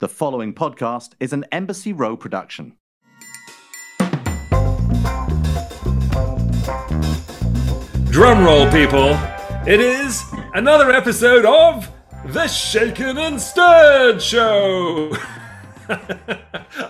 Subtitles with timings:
[0.00, 2.74] The following podcast is an Embassy Row production.
[8.08, 9.18] Drum roll, people.
[9.66, 10.22] It is
[10.54, 11.90] another episode of
[12.26, 15.16] The Shaken and Stirred Show.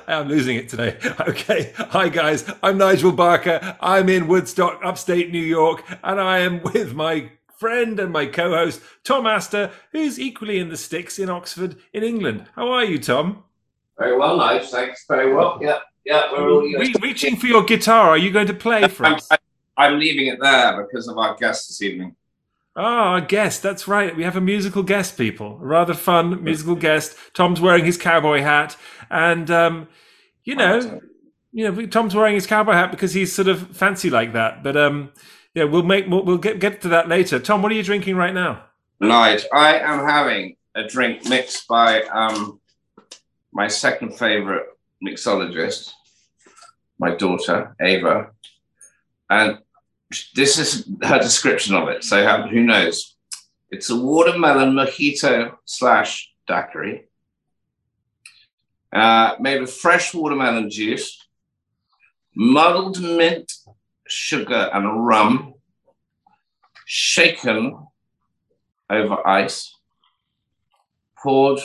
[0.07, 0.99] I'm losing it today.
[1.29, 1.73] Okay.
[1.77, 2.45] Hi, guys.
[2.63, 3.75] I'm Nigel Barker.
[3.81, 8.51] I'm in Woodstock, upstate New York, and I am with my friend and my co
[8.51, 12.47] host, Tom Astor, who's equally in the sticks in Oxford, in England.
[12.55, 13.45] How are you, Tom?
[13.99, 14.67] Very well, Nigel.
[14.67, 15.05] Thanks.
[15.07, 15.59] Very well.
[15.61, 15.81] Yeah.
[16.05, 16.33] Yeah.
[16.33, 18.11] We're all Re- reaching for your guitar.
[18.11, 19.29] Are you going to play for us?
[19.77, 22.15] I'm leaving it there because of our guest this evening.
[22.77, 23.63] Ah, our guest.
[23.63, 24.17] That's right.
[24.17, 25.59] We have a musical guest, people.
[25.61, 27.17] A rather fun musical guest.
[27.35, 28.77] Tom's wearing his cowboy hat,
[29.11, 29.89] and um,
[30.45, 31.01] you know,
[31.53, 34.63] you know, Tom's wearing his cowboy hat because he's sort of fancy like that.
[34.63, 35.11] But um,
[35.55, 37.39] yeah, we'll make we'll, get get to that later.
[37.39, 38.65] Tom, what are you drinking right now?
[39.01, 42.61] Nigel, I am having a drink mixed by um,
[43.53, 44.67] my second favorite
[45.05, 45.93] mixologist,
[46.99, 48.31] my daughter Ava,
[49.31, 49.59] and
[50.35, 52.05] this is her description of it.
[52.05, 53.17] So who knows?
[53.71, 57.09] It's a watermelon mojito slash daiquiri,
[58.93, 61.23] uh, made with fresh watermelon juice,
[62.35, 63.53] muddled mint,
[64.09, 65.55] sugar, and rum,
[66.85, 67.87] shaken
[68.91, 69.75] over ice,
[71.23, 71.61] poured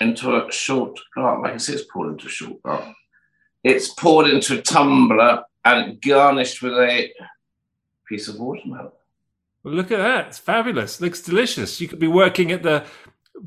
[0.00, 1.38] into a short glass.
[1.42, 2.94] Like I say, it's poured into a short glass.
[3.62, 7.10] It's poured into a tumbler and garnished with a
[8.08, 8.92] piece of watermelon.
[9.62, 10.28] Well, look at that.
[10.28, 11.00] It's fabulous.
[11.00, 11.80] Looks delicious.
[11.80, 12.86] You could be working at the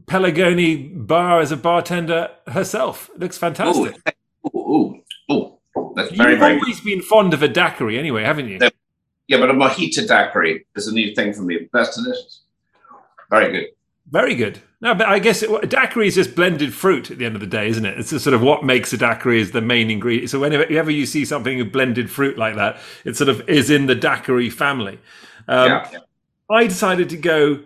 [0.06, 3.10] Pelagoni bar as a bartender herself.
[3.16, 3.96] Looks fantastic.
[3.96, 4.13] Ooh,
[6.14, 6.18] ooh.
[6.18, 8.60] That's very, You've very always been fond of a daiquiri, anyway, haven't you?
[9.28, 11.70] Yeah, but a mojito daiquiri is a new thing for me.
[11.72, 12.42] That's delicious.
[13.30, 13.68] Very good.
[14.12, 14.60] Very good.
[14.82, 17.48] No, but I guess it, daiquiri is just blended fruit at the end of the
[17.48, 17.98] day, isn't it?
[17.98, 20.30] It's just sort of what makes a daiquiri is the main ingredient.
[20.30, 23.70] So whenever whenever you see something with blended fruit like that, it sort of is
[23.70, 25.00] in the daiquiri family.
[25.48, 25.90] Um, yeah.
[25.94, 26.00] yeah.
[26.50, 27.64] I decided to go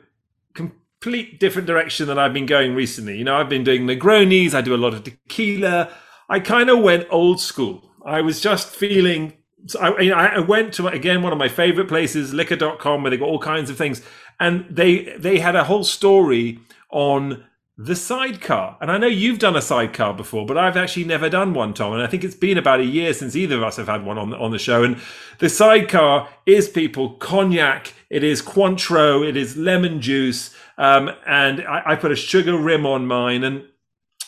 [0.54, 3.18] complete different direction than I've been going recently.
[3.18, 4.54] You know, I've been doing Negronis.
[4.54, 5.92] I do a lot of tequila.
[6.30, 7.90] I kind of went old school.
[8.08, 9.34] I was just feeling.
[9.68, 13.12] So I, you know, I went to again one of my favorite places, liquor.com, where
[13.12, 14.02] they got all kinds of things,
[14.40, 16.60] and they they had a whole story
[16.90, 17.44] on
[17.78, 18.78] the sidecar.
[18.82, 21.94] And I know you've done a sidecar before, but I've actually never done one, Tom.
[21.94, 24.18] And I think it's been about a year since either of us have had one
[24.18, 24.84] on the, on the show.
[24.84, 24.98] And
[25.38, 31.84] the sidecar is people cognac, it is Cointreau, it is lemon juice, um, and I,
[31.86, 33.44] I put a sugar rim on mine.
[33.44, 33.66] And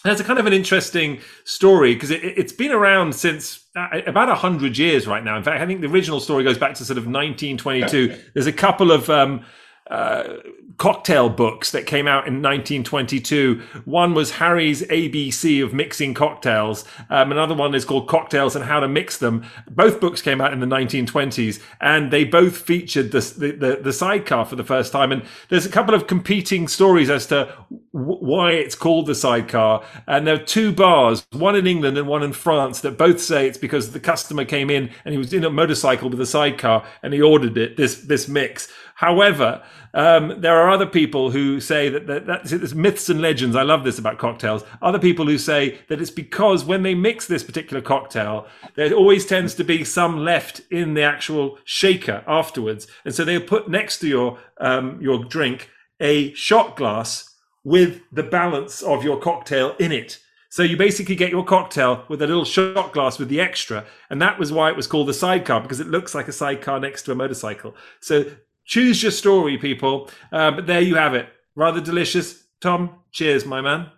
[0.04, 4.30] that's a kind of an interesting story because it, has been around since uh, about
[4.30, 5.38] 100 years right now.
[5.38, 8.18] In fact, I think the original story goes back to sort of 1922.
[8.34, 9.46] There's a couple of um,
[9.90, 10.36] uh,
[10.80, 13.62] cocktail books that came out in 1922.
[13.84, 16.86] One was Harry's ABC of mixing cocktails.
[17.10, 19.46] Um, another one is called Cocktails and How to Mix Them.
[19.70, 24.46] Both books came out in the 1920s, and they both featured the, the, the sidecar
[24.46, 25.12] for the first time.
[25.12, 27.54] And there's a couple of competing stories as to
[27.94, 29.84] w- why it's called the sidecar.
[30.08, 33.48] And there are two bars, one in England and one in France, that both say
[33.48, 36.88] it's because the customer came in and he was in a motorcycle with a sidecar
[37.04, 38.72] and he ordered it this this mix.
[39.00, 43.56] However, um, there are other people who say that, that it's myths and legends.
[43.56, 44.66] I love this about cocktails.
[44.82, 48.46] Other people who say that it's because when they mix this particular cocktail,
[48.76, 53.40] there always tends to be some left in the actual shaker afterwards, and so they'll
[53.40, 55.70] put next to your um, your drink
[56.02, 60.20] a shot glass with the balance of your cocktail in it.
[60.50, 64.22] So you basically get your cocktail with a little shot glass with the extra, and
[64.22, 67.04] that was why it was called the sidecar because it looks like a sidecar next
[67.04, 67.78] to a motorcycle.
[68.02, 68.26] So
[68.70, 70.10] choose your story, people.
[70.32, 71.28] Uh, but there you have it.
[71.56, 72.44] Rather delicious.
[72.62, 73.90] Tom, cheers, my man.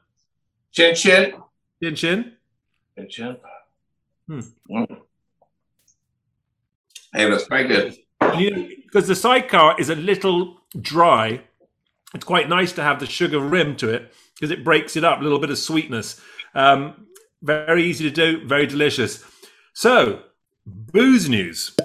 [0.71, 1.33] Chin chin.
[1.83, 2.33] Chin chin.
[2.97, 3.37] Chin chin.
[4.27, 4.39] Hmm.
[4.69, 4.97] Mm.
[7.13, 7.97] Hey, that's very good.
[8.85, 11.41] Because the sidecar is a little dry.
[12.13, 15.19] It's quite nice to have the sugar rim to it because it breaks it up,
[15.19, 16.21] a little bit of sweetness.
[16.55, 17.07] Um,
[17.41, 19.25] very easy to do, very delicious.
[19.73, 20.21] So,
[20.65, 21.75] booze news.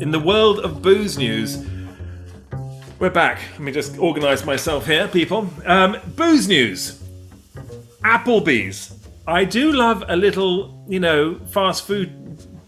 [0.00, 1.64] In the world of booze news,
[2.98, 3.40] we're back.
[3.52, 5.48] Let me just organize myself here, people.
[5.66, 7.02] Um, booze news.
[8.02, 8.98] Applebee's.
[9.26, 12.12] I do love a little, you know, fast food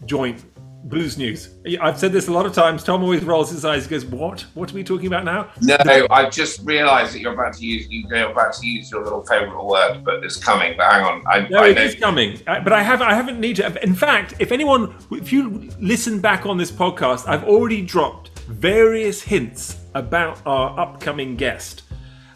[0.06, 0.42] joint
[0.88, 1.50] booze news.
[1.80, 2.82] I've said this a lot of times.
[2.84, 4.42] Tom always rolls his eyes and goes, What?
[4.54, 5.50] What are we talking about now?
[5.60, 5.76] No,
[6.10, 9.62] I just realised that you're about to use you're about to use your little favourite
[9.64, 10.74] word, but it's coming.
[10.76, 12.40] But hang on, I, No, I it know- is coming.
[12.46, 16.20] Uh, But I have I haven't need to in fact, if anyone if you listen
[16.20, 21.82] back on this podcast, I've already dropped various hints about our upcoming guest.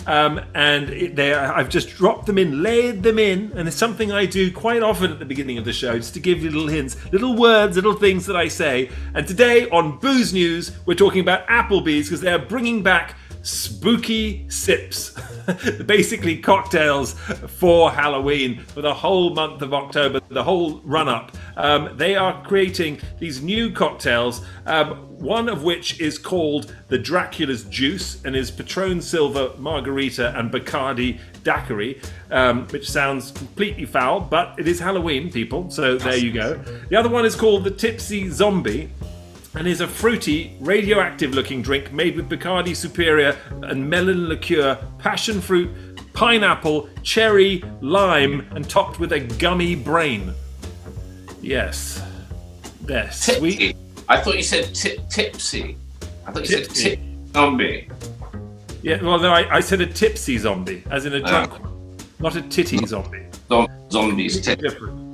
[0.06, 4.10] Um, and it, they, I've just dropped them in, laid them in, and it's something
[4.10, 6.68] I do quite often at the beginning of the show, just to give you little
[6.68, 8.90] hints, little words, little things that I say.
[9.14, 15.14] And today on Booze News, we're talking about Applebee's because they're bringing back spooky sips.
[15.86, 17.14] Basically, cocktails
[17.58, 21.36] for Halloween for the whole month of October, the whole run up.
[21.56, 27.64] Um, they are creating these new cocktails, um, one of which is called the Dracula's
[27.64, 32.00] Juice and is Patron Silver Margarita and Bacardi Daiquiri,
[32.30, 36.54] um, which sounds completely foul, but it is Halloween, people, so there you go.
[36.88, 38.90] The other one is called the Tipsy Zombie
[39.54, 45.40] and is a fruity, radioactive looking drink made with Bacardi Superior and melon liqueur, passion
[45.40, 45.70] fruit,
[46.12, 50.32] pineapple, cherry, lime, and topped with a gummy brain.
[51.40, 52.02] Yes.
[52.82, 53.58] They're sweet.
[53.58, 53.76] Tipsy.
[54.08, 55.76] I thought you said tip, tipsy.
[56.26, 56.82] I thought you Tipsy.
[56.82, 57.00] said tip
[57.34, 57.88] zombie.
[58.82, 61.28] Yeah, well, no, I, I said a tipsy zombie, as in a Ah.
[61.28, 63.26] drunk one, not a titty zombie.
[63.90, 64.40] Zombies.
[64.40, 64.60] Tip.
[64.60, 65.09] different.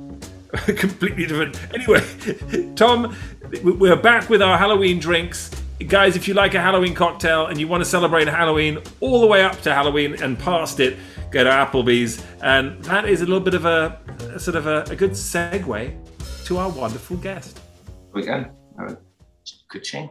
[0.77, 1.59] Completely different.
[1.73, 3.15] Anyway, Tom,
[3.63, 5.51] we're back with our Halloween drinks.
[5.87, 9.27] Guys, if you like a Halloween cocktail and you want to celebrate Halloween all the
[9.27, 10.97] way up to Halloween and past it,
[11.31, 12.23] go to Applebee's.
[12.41, 13.99] And that is a little bit of a,
[14.33, 17.59] a sort of a, a good segue to our wonderful guest.
[18.13, 18.45] we go.
[19.69, 20.09] Good ching.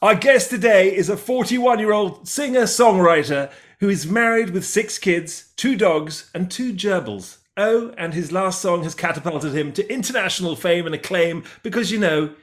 [0.00, 4.98] Our guest today is a 41 year old singer songwriter who is married with six
[4.98, 7.38] kids, two dogs, and two gerbils.
[7.56, 11.98] Oh, and his last song has catapulted him to international fame and acclaim because, you
[11.98, 12.34] know,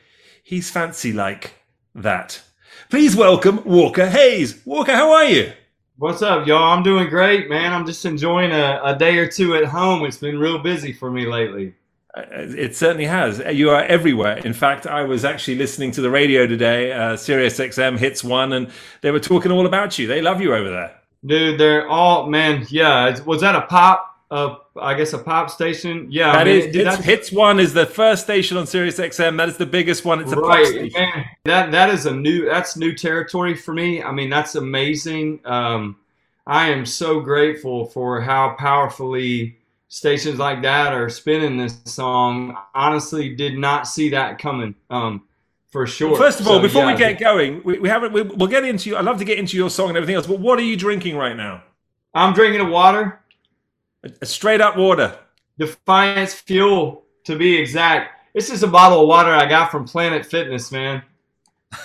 [0.44, 1.56] he's fancy like
[1.96, 2.42] that.
[2.92, 4.62] Please welcome Walker Hayes.
[4.66, 5.52] Walker, how are you?
[5.98, 6.72] What's up, y'all?
[6.78, 7.74] I'm doing great, man.
[7.74, 10.06] I'm just enjoying a, a day or two at home.
[10.06, 11.74] It's been real busy for me lately.
[12.16, 13.40] Uh, It certainly has.
[13.52, 14.38] You are everywhere.
[14.38, 18.54] In fact, I was actually listening to the radio today, uh, Sirius XM hits one,
[18.54, 18.70] and
[19.02, 20.06] they were talking all about you.
[20.06, 20.96] They love you over there.
[21.26, 23.20] Dude, they're all, man, yeah.
[23.24, 24.09] Was that a pop?
[24.32, 26.08] Uh, I guess a pop station?
[26.12, 26.32] Yeah.
[26.32, 29.38] I That mean, is hits, hits one is the first station on Sirius XM.
[29.38, 30.22] That is the biggest one.
[30.22, 30.92] It's a pop station.
[30.94, 31.26] man.
[31.46, 34.04] That that is a new that's new territory for me.
[34.04, 35.40] I mean, that's amazing.
[35.46, 35.98] Um,
[36.46, 42.56] I am so grateful for how powerfully stations like that are spinning this song.
[42.76, 44.76] Honestly, did not see that coming.
[44.92, 45.24] Um,
[45.72, 46.18] for sure.
[46.18, 48.14] First of all, So, before we get going, we, we haven't.
[48.14, 48.90] We, we'll get into.
[48.90, 48.98] You.
[48.98, 50.28] I'd love to get into your song and everything else.
[50.28, 51.64] But what are you drinking right now?
[52.14, 53.19] I'm drinking a water.
[54.24, 55.18] Straight up water.
[55.58, 58.34] Defiance Fuel, to be exact.
[58.34, 61.04] This is a bottle of water I got from Planet Fitness, man.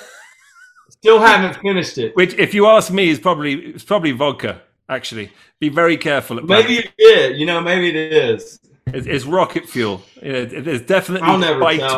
[0.90, 2.14] Still haven't finished it.
[2.16, 4.62] Which, if you ask me, is probably it's probably vodka.
[4.88, 6.38] Actually, be very careful.
[6.38, 7.38] At Maybe it is.
[7.38, 8.60] You know, maybe it is.
[8.86, 10.02] It's, it's rocket fuel.
[10.22, 11.28] You know, there's definitely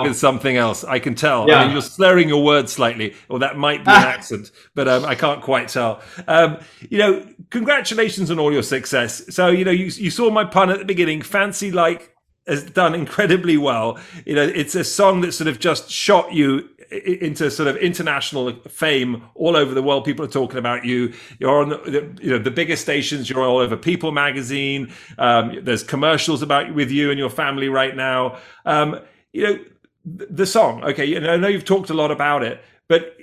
[0.09, 0.85] with something else.
[0.85, 1.43] I can tell.
[1.43, 1.65] I Yeah.
[1.65, 5.15] mean, you're slurring your words slightly, or that might be an accent, but um, I
[5.15, 6.01] can't quite tell.
[6.29, 9.23] Um, you know, congratulations on all your success.
[9.35, 11.23] So, you know, you, you saw my pun at the beginning.
[11.23, 12.16] Fancy like
[12.47, 13.99] has done incredibly well.
[14.25, 18.53] You know, it's a song that sort of just shot you into sort of international
[18.69, 20.05] fame all over the world.
[20.05, 21.13] People are talking about you.
[21.39, 23.29] You're on the, you know the biggest stations.
[23.29, 24.93] You're all over People magazine.
[25.19, 28.39] Um, there's commercials about with you and your family right now.
[28.65, 29.01] Um,
[29.33, 29.59] you know
[30.05, 30.85] the song.
[30.85, 33.16] Okay, and I know you've talked a lot about it, but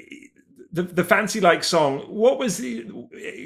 [0.74, 2.86] the, the fancy like song what was the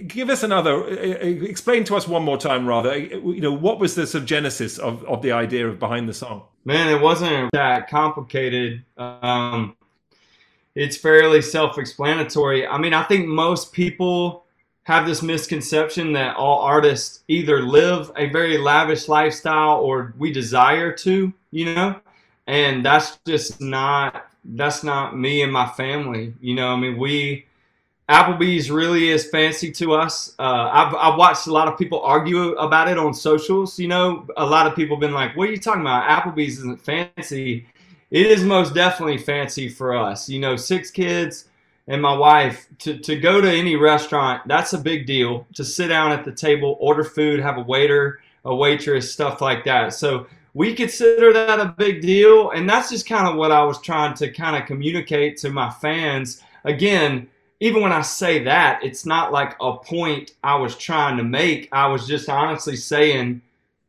[0.08, 3.52] give us another uh, uh, explain to us one more time rather uh, you know
[3.52, 6.94] what was the sort of genesis of, of the idea of behind the song Man,
[6.94, 8.84] it wasn't that complicated.
[8.98, 9.78] Um,
[10.76, 12.68] it's fairly self-explanatory.
[12.68, 14.44] I mean, I think most people
[14.84, 20.92] have this misconception that all artists either live a very lavish lifestyle or we desire
[20.92, 22.02] to, you know,
[22.48, 26.34] and that's just not that's not me and my family.
[26.40, 27.46] You know, I mean, we
[28.10, 30.34] Applebee's really is fancy to us.
[30.40, 33.78] Uh, I've, I've watched a lot of people argue about it on socials.
[33.78, 36.08] You know, a lot of people have been like, "What are you talking about?
[36.10, 37.68] Applebee's isn't fancy."
[38.10, 40.30] It is most definitely fancy for us.
[40.30, 41.50] You know, six kids
[41.90, 44.48] and my wife to, to go to any restaurant.
[44.48, 45.46] That's a big deal.
[45.56, 49.66] To sit down at the table, order food, have a waiter, a waitress, stuff like
[49.66, 49.94] that.
[49.94, 53.80] So we consider that a big deal, and that's just kind of what I was
[53.80, 56.42] trying to kind of communicate to my fans.
[56.64, 57.28] Again,
[57.60, 61.70] even when I say that, it's not like a point I was trying to make.
[61.72, 63.44] I was just honestly saying,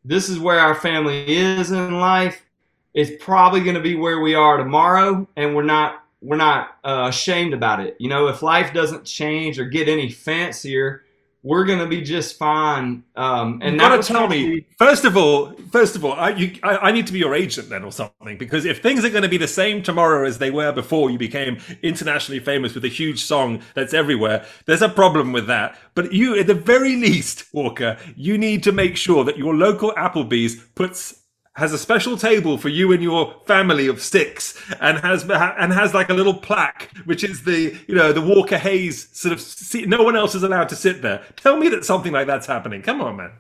[0.04, 2.44] this is where our family is in life.
[2.92, 7.06] It's probably going to be where we are tomorrow, and we're not we're not uh,
[7.08, 7.96] ashamed about it.
[7.98, 11.04] You know, if life doesn't change or get any fancier,
[11.49, 13.02] we're gonna be just fine.
[13.17, 15.55] Um, and you gotta tell me first of all.
[15.71, 18.37] First of all, I, you, I, I need to be your agent then, or something,
[18.37, 21.19] because if things are going to be the same tomorrow as they were before you
[21.19, 25.76] became internationally famous with a huge song that's everywhere, there's a problem with that.
[25.95, 29.93] But you, at the very least, Walker, you need to make sure that your local
[29.93, 31.23] Applebee's puts
[31.59, 35.93] has a special table for you and your family of six, and has and has
[35.93, 39.41] like a little plaque, which is the you know the Walker Hayes sort of.
[39.41, 41.23] See, no one else is allowed to sit there.
[41.37, 42.81] Tell me that something like that's happening.
[42.83, 43.33] Come on, man.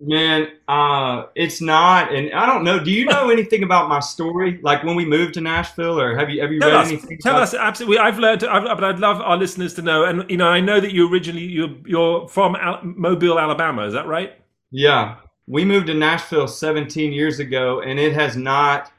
[0.00, 2.78] Man, uh, it's not, and I don't know.
[2.78, 4.60] Do you know anything about my story?
[4.62, 7.18] Like when we moved to Nashville, or have you have you Tell read us, anything?
[7.18, 7.98] tell about- us absolutely.
[7.98, 10.04] I've learned, I've, but I'd love our listeners to know.
[10.04, 13.86] And you know, I know that you originally you're you're from Al- Mobile, Alabama.
[13.86, 14.34] Is that right?
[14.70, 15.16] Yeah,
[15.48, 18.92] we moved to Nashville 17 years ago, and it has not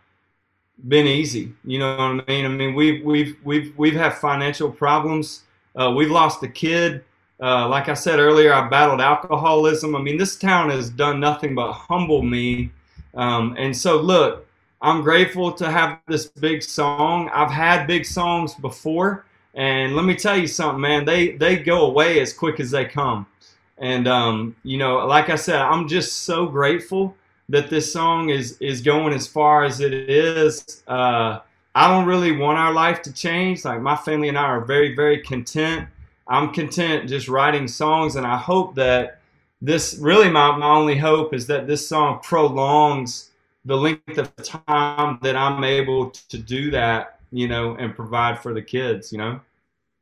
[0.87, 1.53] been easy.
[1.63, 2.45] You know what I mean?
[2.45, 5.43] I mean, we've we've we've we've had financial problems.
[5.75, 7.03] Uh, we've lost a kid.
[7.41, 9.95] Uh, like I said earlier, I battled alcoholism.
[9.95, 12.71] I mean, this town has done nothing but humble me.
[13.13, 14.45] Um, and so, look,
[14.81, 17.29] I'm grateful to have this big song.
[17.33, 21.05] I've had big songs before, and let me tell you something, man.
[21.05, 23.27] They they go away as quick as they come.
[23.79, 27.15] And um, you know, like I said, I'm just so grateful
[27.47, 30.83] that this song is is going as far as it is.
[30.87, 31.39] Uh,
[31.75, 33.63] I don't really want our life to change.
[33.63, 35.87] Like my family and I are very very content.
[36.27, 39.21] I'm content just writing songs, and I hope that
[39.61, 43.31] this really my, my only hope is that this song prolongs
[43.65, 48.53] the length of time that I'm able to do that, you know, and provide for
[48.53, 49.39] the kids, you know.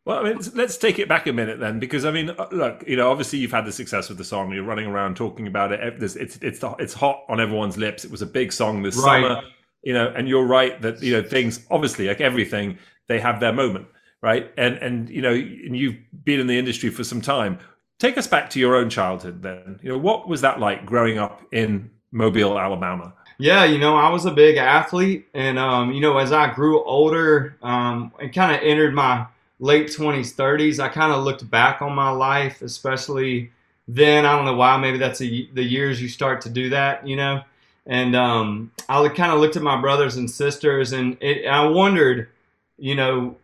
[0.07, 2.81] Well, I mean, let's take it back a minute then, because I mean, uh, look,
[2.87, 4.53] you know, obviously you've had the success with the song.
[4.53, 5.81] You're running around talking about it.
[6.01, 8.05] It's it's it's it's hot on everyone's lips.
[8.05, 9.21] It was a big song this Right.
[9.21, 9.41] summer,
[9.83, 10.07] you know.
[10.15, 13.85] And you're right that you know things, obviously, like everything, they have their moment,
[14.21, 14.49] right?
[14.57, 17.59] And and you know, and you've been in the industry for some time.
[17.99, 19.77] Take us back to your own childhood, then.
[19.83, 23.13] You know, what was that like growing up in Mobile, Alabama?
[23.39, 26.81] Yeah, you know, I was a big athlete, and um, you know, as I grew
[26.85, 29.27] older um, and kind of entered my
[29.59, 33.51] late twenties, thirties, I kind of looked back on my life, especially
[33.87, 34.25] then.
[34.25, 34.77] I don't know why.
[34.77, 37.41] Maybe that's a, the years you start to do that, you know.
[37.85, 42.29] And um, I kind of looked at my brothers and sisters, and it, I wondered,
[42.77, 43.37] you know,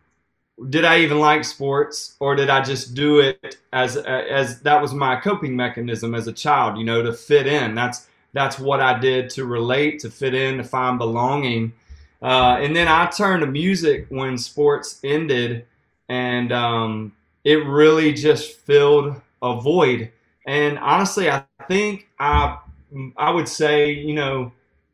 [0.68, 4.92] did I even like sports, or did I just do it as as that was
[4.94, 7.74] my coping mechanism as a child, you know, to fit in?
[7.74, 11.72] That's that's what I did to relate, to fit in, to find belonging.
[12.22, 15.66] Uh, and then I turned to music when sports ended,
[16.08, 17.12] and um,
[17.44, 20.10] it really just filled a void.
[20.46, 22.58] And honestly, I think I
[23.16, 24.52] I would say, you know,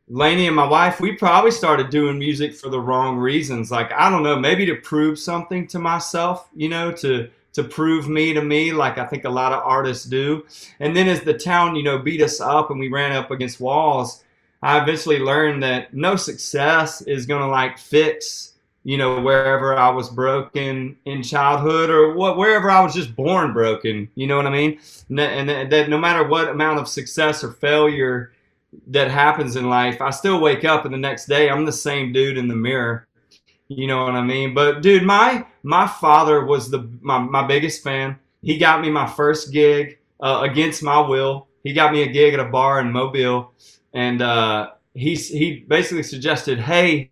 [0.08, 3.70] Laney and my wife, we probably started doing music for the wrong reasons.
[3.70, 8.08] Like I don't know, maybe to prove something to myself, you know, to to prove
[8.08, 10.44] me to me, like I think a lot of artists do.
[10.78, 13.60] And then as the town, you know, beat us up and we ran up against
[13.60, 14.22] walls,
[14.62, 18.49] I eventually learned that no success is gonna like fix,
[18.82, 23.52] you know, wherever I was broken in childhood or what wherever I was just born
[23.52, 24.08] broken.
[24.14, 24.80] You know what I mean?
[25.10, 28.32] And that, that no matter what amount of success or failure
[28.86, 32.12] that happens in life, I still wake up and the next day I'm the same
[32.12, 33.06] dude in the mirror.
[33.68, 34.54] You know what I mean?
[34.54, 38.18] But dude, my my father was the my, my biggest fan.
[38.42, 41.46] He got me my first gig uh, against my will.
[41.62, 43.52] He got me a gig at a bar in Mobile,
[43.92, 47.10] and uh, he he basically suggested, "Hey,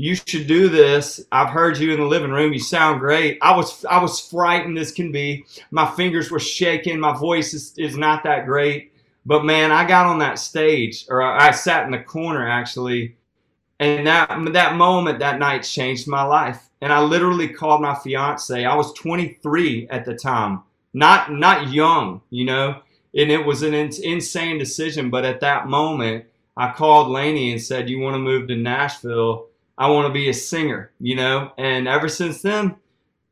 [0.00, 1.20] you should do this.
[1.30, 2.52] I've heard you in the living room.
[2.54, 5.44] You sound great." I was I was frightened as can be.
[5.70, 6.98] My fingers were shaking.
[6.98, 8.92] My voice is, is not that great.
[9.26, 13.16] But man, I got on that stage, or I I sat in the corner actually,
[13.78, 16.68] and that that moment that night changed my life.
[16.80, 18.64] And I literally called my fiance.
[18.64, 20.62] I was 23 at the time,
[20.94, 22.80] not not young, you know.
[23.14, 25.10] And it was an in- insane decision.
[25.10, 26.24] But at that moment,
[26.56, 29.49] I called Laney and said, "You want to move to Nashville?
[29.80, 31.52] I want to be a singer," you know.
[31.58, 32.76] And ever since then,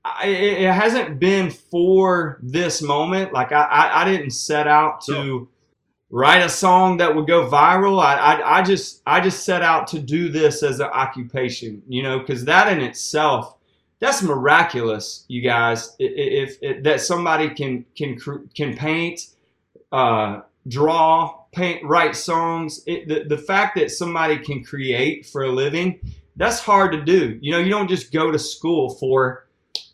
[0.05, 3.33] I, it hasn't been for this moment.
[3.33, 5.49] Like I, I, I didn't set out to
[6.11, 8.03] write a song that would go viral.
[8.03, 12.03] I, I, I just, I just set out to do this as an occupation, you
[12.03, 13.57] know, because that in itself,
[14.01, 15.97] that's miraculous, you guys.
[16.01, 18.19] I- i- If, if that somebody can can
[18.55, 19.21] can paint,
[19.93, 22.83] uh, draw, paint, write songs.
[22.87, 26.01] It, the the fact that somebody can create for a living,
[26.39, 27.39] that's hard to do.
[27.43, 29.49] You know, you don't just go to school for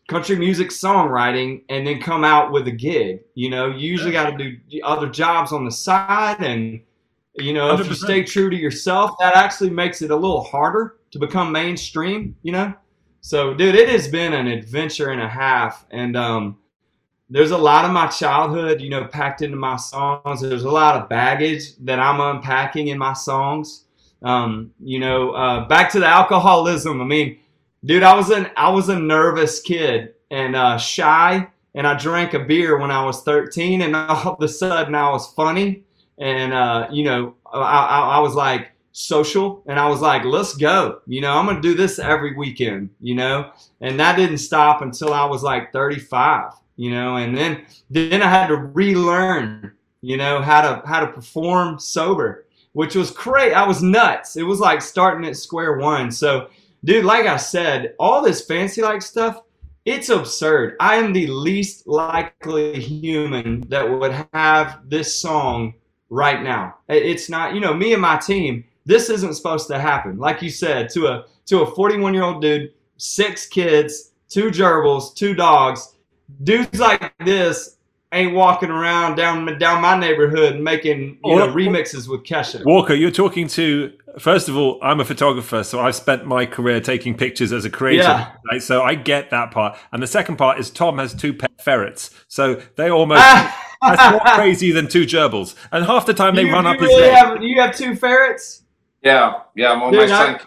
[0.09, 3.21] country music songwriting and then come out with a gig.
[3.35, 6.81] You know, you usually got to do other jobs on the side, and
[7.35, 10.97] you know, if you stay true to yourself, that actually makes it a little harder
[11.11, 12.37] to become mainstream.
[12.43, 12.75] You know,
[13.23, 16.59] so dude, it has been an adventure and a half, and um,
[17.31, 20.43] there's a lot of my childhood, you know, packed into my songs.
[20.43, 23.87] There's a lot of baggage that I'm unpacking in my songs.
[24.23, 27.01] Um, you know, uh, back to the alcoholism.
[27.01, 27.39] I mean,
[27.85, 32.35] dude, I was an I was a nervous kid and uh, shy, and I drank
[32.35, 35.85] a beer when I was 13, and all of a sudden I was funny,
[36.19, 40.57] and uh, you know, I, I, I was like social, and I was like, let's
[40.57, 41.01] go.
[41.07, 42.91] You know, I'm gonna do this every weekend.
[43.01, 47.65] You know, and that didn't stop until I was like 35 you know, and then
[47.91, 52.44] then I had to relearn, you know, how to how to perform sober,
[52.75, 53.53] which was great.
[53.53, 54.37] I was nuts.
[54.37, 56.11] It was like starting at square one.
[56.11, 56.49] So,
[56.85, 59.43] dude, like I said, all this fancy like stuff,
[59.85, 60.77] it's absurd.
[60.79, 65.75] I am the least likely human that would have this song
[66.11, 66.77] right now.
[66.89, 68.65] It's not, you know, me and my team.
[68.87, 70.19] This isn't supposed to happen.
[70.19, 75.15] Like you said, to a to a 41 year old dude, six kids, two gerbils,
[75.15, 75.95] two dogs
[76.43, 77.77] dudes like this
[78.15, 82.65] ain't walking around down down my neighborhood making you know remixes with Kesha.
[82.65, 86.81] Walker, you're talking to first of all, I'm a photographer, so I've spent my career
[86.81, 88.03] taking pictures as a creator.
[88.03, 88.33] Yeah.
[88.51, 88.63] Right?
[88.63, 89.77] So I get that part.
[89.93, 92.11] And the second part is Tom has two pet ferrets.
[92.29, 93.21] So they almost
[93.83, 95.55] that's more crazy than two gerbils.
[95.73, 97.97] And half the time they you, run you up really his have, You have two
[97.97, 98.63] ferrets?
[99.03, 100.41] Yeah, yeah, I'm on Dude, my I,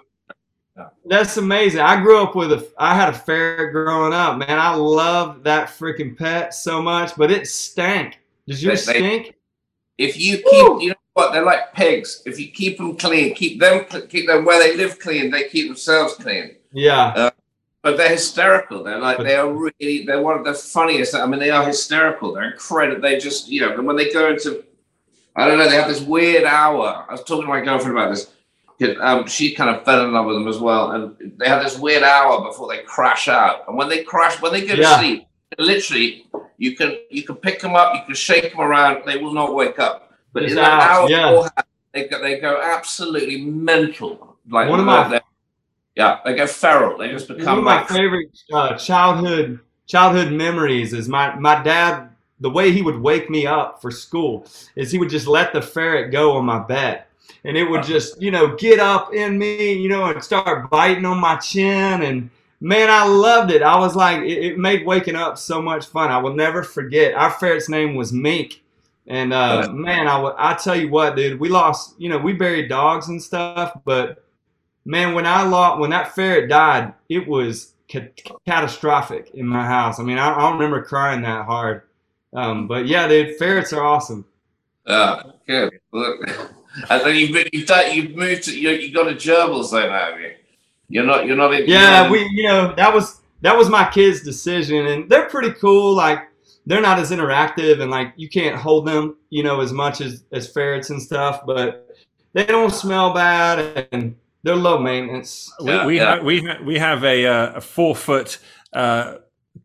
[1.05, 1.81] that's amazing.
[1.81, 2.67] I grew up with a.
[2.77, 4.59] I had a ferret growing up, man.
[4.59, 8.19] I loved that freaking pet so much, but it stank.
[8.47, 9.35] Does yours they, stink?
[9.97, 11.33] If you keep, you know what?
[11.33, 12.21] They're like pigs.
[12.25, 15.31] If you keep them clean, keep them keep them where they live clean.
[15.31, 16.55] They keep themselves clean.
[16.71, 17.07] Yeah.
[17.07, 17.31] Uh,
[17.81, 18.83] but they're hysterical.
[18.83, 20.05] They're like they are really.
[20.05, 21.15] They're one of the funniest.
[21.15, 22.33] I mean, they are hysterical.
[22.33, 23.01] They're incredible.
[23.01, 24.63] They just you know when they go into,
[25.35, 25.69] I don't know.
[25.69, 27.05] They have this weird hour.
[27.07, 28.31] I was talking to my girlfriend about this
[28.99, 30.91] um, she kind of fell in love with them as well.
[30.91, 33.67] And they have this weird hour before they crash out.
[33.67, 34.89] And when they crash, when they go yeah.
[34.89, 39.03] to sleep, literally, you can you can pick them up, you can shake them around,
[39.05, 40.13] they will not wake up.
[40.33, 41.47] But in that hour yeah.
[41.93, 44.37] they go, they go absolutely mental.
[44.49, 45.21] Like one of my
[45.95, 46.97] yeah, they go feral.
[46.99, 52.09] They just become one of my favorite uh, childhood childhood memories is my my dad.
[52.39, 55.61] The way he would wake me up for school is he would just let the
[55.61, 57.06] ferret go on my bed
[57.43, 61.05] and it would just, you know, get up in me, you know, and start biting
[61.05, 62.03] on my chin.
[62.03, 63.61] And man, I loved it.
[63.61, 66.11] I was like, it, it made waking up so much fun.
[66.11, 67.13] I will never forget.
[67.13, 68.61] Our ferret's name was Mink.
[69.07, 72.33] And uh, man, I, w- I tell you what, dude, we lost, you know, we
[72.33, 74.23] buried dogs and stuff, but
[74.83, 78.11] man, when I lost, when that ferret died, it was ca-
[78.45, 79.99] catastrophic in my house.
[79.99, 81.83] I mean, I, I don't remember crying that hard.
[82.33, 84.25] Um, but yeah, dude, ferrets are awesome.
[84.85, 85.79] Uh, good.
[85.91, 86.53] Look.
[86.89, 90.19] And then you've you've, done, you've moved to you you got a gerbils then, have
[90.19, 90.33] you?
[90.89, 91.67] You're not you're not in.
[91.67, 95.95] Yeah, we you know that was that was my kids' decision, and they're pretty cool.
[95.95, 96.19] Like
[96.65, 100.23] they're not as interactive, and like you can't hold them, you know, as much as
[100.31, 101.87] as ferrets and stuff, but
[102.33, 105.51] they don't smell bad and they're low maintenance.
[105.59, 106.17] We we, yeah.
[106.17, 108.37] Ha- we, ha- we have a uh, a four foot
[108.73, 109.15] uh,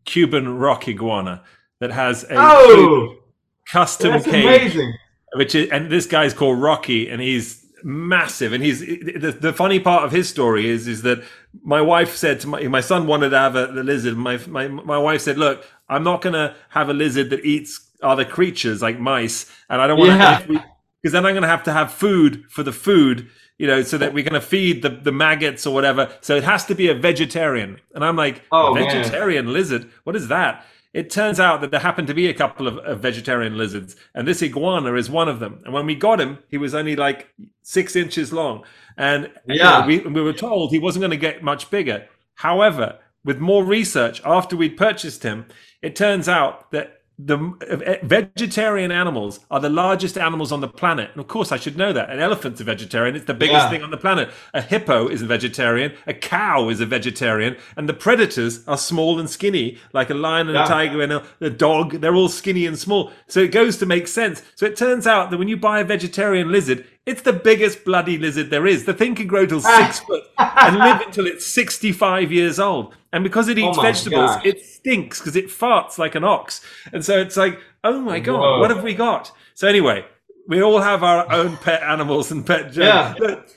[0.05, 1.43] Cuban rock iguana
[1.79, 3.17] that has a oh,
[3.65, 4.45] custom that's cage.
[4.45, 4.93] Amazing
[5.35, 8.53] which is, and this guy's called Rocky, and he's massive.
[8.53, 11.23] And he's the, the funny part of his story is is that
[11.63, 14.17] my wife said to my my son wanted to have a, the lizard.
[14.17, 17.89] My my my wife said, "Look, I'm not going to have a lizard that eats
[18.01, 20.39] other creatures like mice, and I don't want to yeah.
[20.39, 20.63] to."
[21.01, 23.97] Because then I'm going to have to have food for the food, you know, so
[23.97, 26.09] that we're going to feed the, the maggots or whatever.
[26.21, 27.81] So it has to be a vegetarian.
[27.93, 29.53] And I'm like, oh, vegetarian man.
[29.53, 29.91] lizard?
[30.05, 30.65] What is that?
[30.93, 34.27] It turns out that there happened to be a couple of, of, vegetarian lizards, and
[34.27, 35.59] this iguana is one of them.
[35.65, 38.63] And when we got him, he was only like six inches long.
[38.95, 39.85] And yeah.
[39.87, 42.07] You know, we, we were told he wasn't going to get much bigger.
[42.35, 45.45] However, with more research after we'd purchased him,
[45.81, 51.11] it turns out that the uh, vegetarian animals are the largest animals on the planet.
[51.11, 52.09] And of course, I should know that.
[52.09, 53.15] An elephant's a vegetarian.
[53.15, 53.69] It's the biggest yeah.
[53.69, 54.29] thing on the planet.
[54.53, 55.93] A hippo is a vegetarian.
[56.07, 57.55] A cow is a vegetarian.
[57.77, 60.65] And the predators are small and skinny, like a lion and yeah.
[60.65, 62.01] a tiger and a, a, dog.
[62.01, 63.11] They're all skinny and small.
[63.27, 64.41] So it goes to make sense.
[64.55, 68.17] So it turns out that when you buy a vegetarian lizard, it's the biggest bloody
[68.17, 68.85] lizard there is.
[68.85, 69.85] The thing can grow till ah.
[69.85, 72.95] six foot and live until it's 65 years old.
[73.11, 74.45] And because it oh eats oh vegetables, gosh.
[74.45, 76.61] it stinks because it farts like an ox.
[76.91, 78.59] And so it's like, oh my God, Whoa.
[78.59, 79.31] what have we got?
[79.53, 80.05] So anyway,
[80.47, 83.15] we all have our own pet animals and pet Yeah.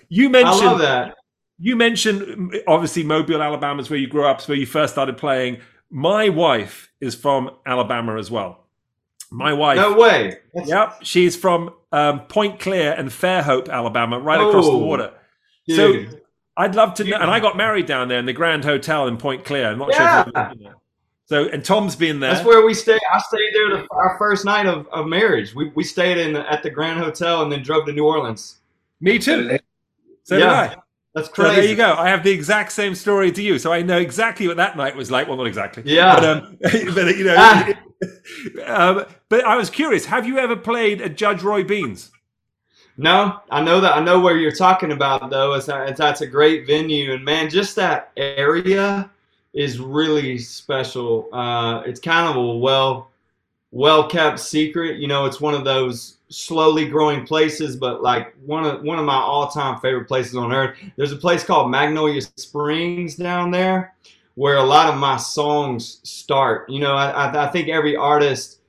[0.08, 1.14] You mentioned that.
[1.58, 4.92] You mentioned mm, obviously Mobile, Alabama is where you grew up, it's where you first
[4.92, 5.58] started playing.
[5.90, 8.66] My wife is from Alabama as well.
[9.30, 9.76] My wife.
[9.76, 10.38] No way.
[10.52, 10.68] That's...
[10.68, 10.98] Yep.
[11.02, 15.12] She's from um, Point Clear and Fairhope, Alabama, right oh, across the oh, water.
[15.66, 16.10] Dude.
[16.10, 16.18] So
[16.56, 17.16] I'd love to know.
[17.16, 19.68] And I got married down there in the Grand Hotel in Point Clear.
[19.70, 20.24] I'm not yeah.
[20.24, 20.74] sure if
[21.24, 22.34] So and Tom's been there.
[22.34, 23.00] That's where we stayed.
[23.12, 25.54] I stayed there the, our first night of, of marriage.
[25.54, 28.58] We we stayed in the, at the Grand Hotel and then drove to New Orleans.
[29.00, 29.58] Me too.
[30.24, 30.68] So Yeah.
[30.68, 30.82] did I.
[31.14, 31.94] That's So there you go.
[31.94, 34.94] I have the exact same story to you, so I know exactly what that night
[34.94, 35.28] was like.
[35.28, 35.82] Well, not exactly.
[35.86, 36.14] Yeah.
[36.14, 37.72] But, um, but you know, Ah.
[38.64, 40.06] Um, but I was curious.
[40.06, 42.10] Have you ever played at Judge Roy Beans?
[42.98, 43.94] No, I know that.
[43.96, 45.54] I know where you're talking about though.
[45.54, 49.10] It's- that's a great venue, and man, just that area
[49.52, 51.28] is really special.
[51.32, 53.10] Uh, it's kind of a well,
[53.70, 54.98] well kept secret.
[54.98, 59.04] You know, it's one of those slowly growing places, but like one of one of
[59.04, 60.76] my all time favorite places on earth.
[60.96, 63.94] There's a place called Magnolia Springs down there,
[64.36, 66.70] where a lot of my songs start.
[66.70, 68.60] You know, I, I, I think every artist,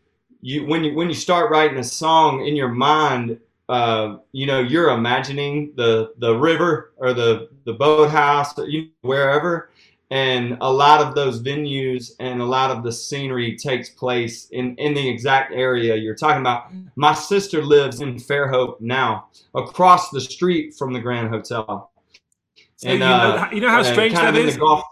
[0.41, 4.60] you when you when you start writing a song in your mind uh, you know,
[4.60, 9.71] you're imagining the the river or the the boathouse, you wherever,
[10.10, 14.75] and a lot of those venues and a lot of the scenery takes place in
[14.77, 16.71] in the exact area you're talking about.
[16.95, 21.91] My sister lives in Fairhope now, across the street from the Grand Hotel.
[22.77, 24.56] So you, know, you know how and strange that is.
[24.56, 24.84] Gulf.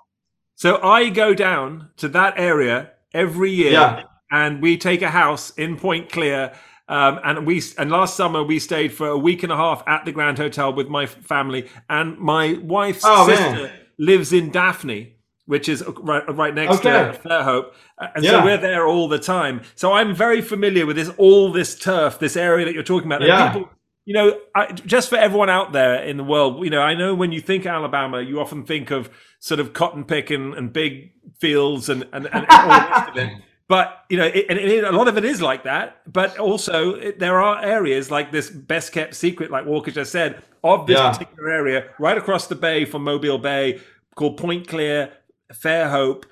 [0.55, 4.03] So I go down to that area every year, Yeah.
[4.31, 6.53] and we take a house in Point Clear.
[6.87, 10.05] Um, and we and last summer we stayed for a week and a half at
[10.05, 13.71] the Grand Hotel with my family, and my wife's Oh, sister man.
[13.97, 15.13] lives in Daphne,
[15.47, 17.11] which is right, right next Okay.
[17.11, 17.71] to Fairhope,
[18.13, 18.31] and Yeah.
[18.31, 19.61] so we're there all the time.
[19.73, 23.23] So I'm very familiar with this all this turf, this area that you're talking about.
[23.23, 23.51] Yeah.
[23.51, 23.69] people,
[24.05, 27.15] you know, I, just for everyone out there in the world, you know, I know
[27.15, 31.89] when you think Alabama, you often think of sort of cotton picking and big fields
[31.89, 33.33] and and, and all the rest of it.
[33.67, 35.97] But you know, it, and it, a lot of it is like that.
[36.05, 40.43] But also, it, there are areas like this best kept secret, like Walker just said,
[40.63, 41.11] of this Yeah.
[41.11, 43.79] particular area right across the bay from Mobile Bay,
[44.15, 45.13] called Point Clear,
[45.51, 46.25] Fairhope,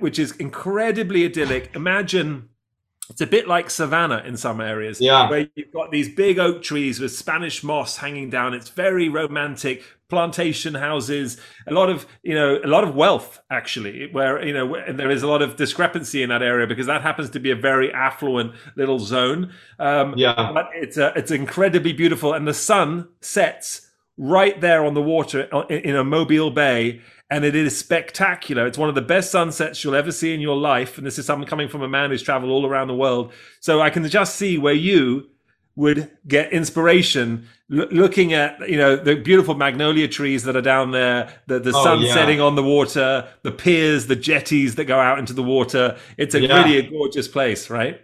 [0.00, 1.70] which is incredibly idyllic.
[1.76, 2.48] Imagine
[3.10, 5.28] it's a bit like savannah in some areas, Yeah.
[5.28, 8.54] where you've got these big oak trees with Spanish moss hanging down.
[8.54, 9.82] It's very romantic.
[10.08, 14.08] Plantation houses, a lot of you know, a lot of wealth actually.
[14.10, 17.02] Where you know, where there is a lot of discrepancy in that area because that
[17.02, 19.52] happens to be a very affluent little zone.
[19.78, 20.50] Um, Yeah.
[20.52, 25.48] but it's uh, it's incredibly beautiful, and the sun sets right there on the water
[25.52, 28.66] uh, in a Mobile Bay, and it is spectacular.
[28.66, 31.26] It's one of the best sunsets you'll ever see in your life, and this is
[31.26, 33.32] something coming from a man who's traveled all around the world.
[33.60, 35.28] So I can just see where you
[35.76, 40.90] would get inspiration l- looking at you know the beautiful magnolia trees that are down
[40.90, 42.12] there the, the Oh, sun yeah.
[42.12, 46.34] setting on the water the piers the jetties that go out into the water it's
[46.34, 46.58] a Yeah.
[46.64, 48.00] really a gorgeous place right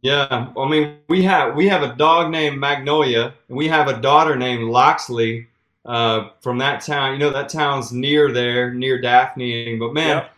[0.00, 4.00] Yeah, I mean, we have we have a dog named Magnolia, and we have a
[4.00, 5.48] daughter named Loxley
[5.84, 7.12] uh, from that town.
[7.12, 9.76] You know, that town's near there, near Daphne.
[9.78, 10.30] But man, Yep.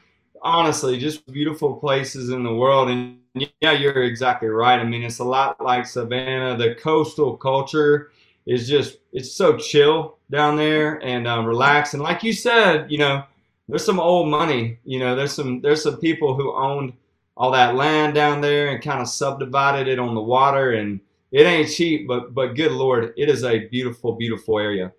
[0.42, 2.88] honestly, just beautiful places in the world.
[2.90, 3.18] And
[3.60, 4.78] yeah, you're exactly right.
[4.78, 6.56] I mean, it's a lot like Savannah.
[6.56, 8.10] The coastal culture
[8.46, 11.94] is just it's so chill down there and um, relaxed.
[11.94, 13.24] And like you said, you know,
[13.68, 14.78] there's some old money.
[14.84, 16.92] You know, there's some there's some people who owned
[17.36, 21.00] all that land down there and kind of subdivided it on the water and
[21.32, 24.92] it ain't cheap but but good lord it is a beautiful beautiful area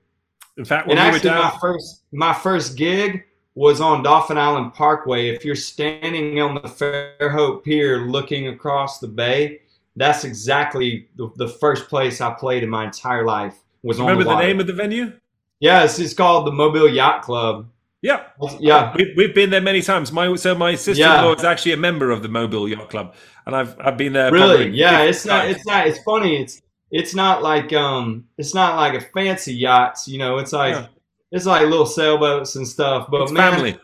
[0.57, 3.23] in fact when and we were actually down my first my first gig
[3.55, 9.07] was on dauphin island parkway if you're standing on the fairhope pier looking across the
[9.07, 9.59] bay
[9.95, 14.23] that's exactly the, the first place i played in my entire life was on remember
[14.23, 15.11] the, the name of the venue
[15.59, 17.67] yeah it's, called the mobile yacht club
[18.01, 18.27] yeah
[18.59, 20.11] yeah We've, we've been there many times.
[20.11, 21.35] My so my sister-in-law Yeah.
[21.35, 23.15] is actually a member of the Mobile Yacht Club,
[23.47, 24.31] and I've I've been there.
[24.31, 25.55] really yeah it's not times.
[25.55, 26.61] it's not it's funny it's
[26.91, 30.87] it's not like um it's not like a fancy yachts you know it's like Yeah.
[31.31, 33.79] it's like little sailboats and stuff but It's man family.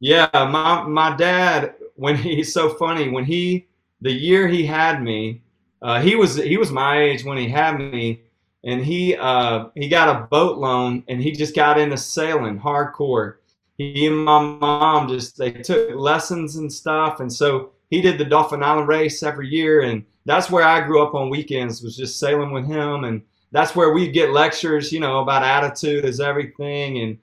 [0.00, 3.66] yeah my my dad when he's so funny when he
[4.00, 5.42] the year he had me
[5.82, 8.22] uh he was he was my age when he had me
[8.64, 13.36] and he uh he got a boat loan and he just got into sailing hardcore
[13.76, 18.24] he and my mom just they took lessons and stuff and so he did the
[18.24, 22.18] dauphin island race every year and that's where i grew up on weekends was just
[22.18, 26.98] sailing with him and that's where we'd get lectures you know about attitude is everything
[26.98, 27.18] and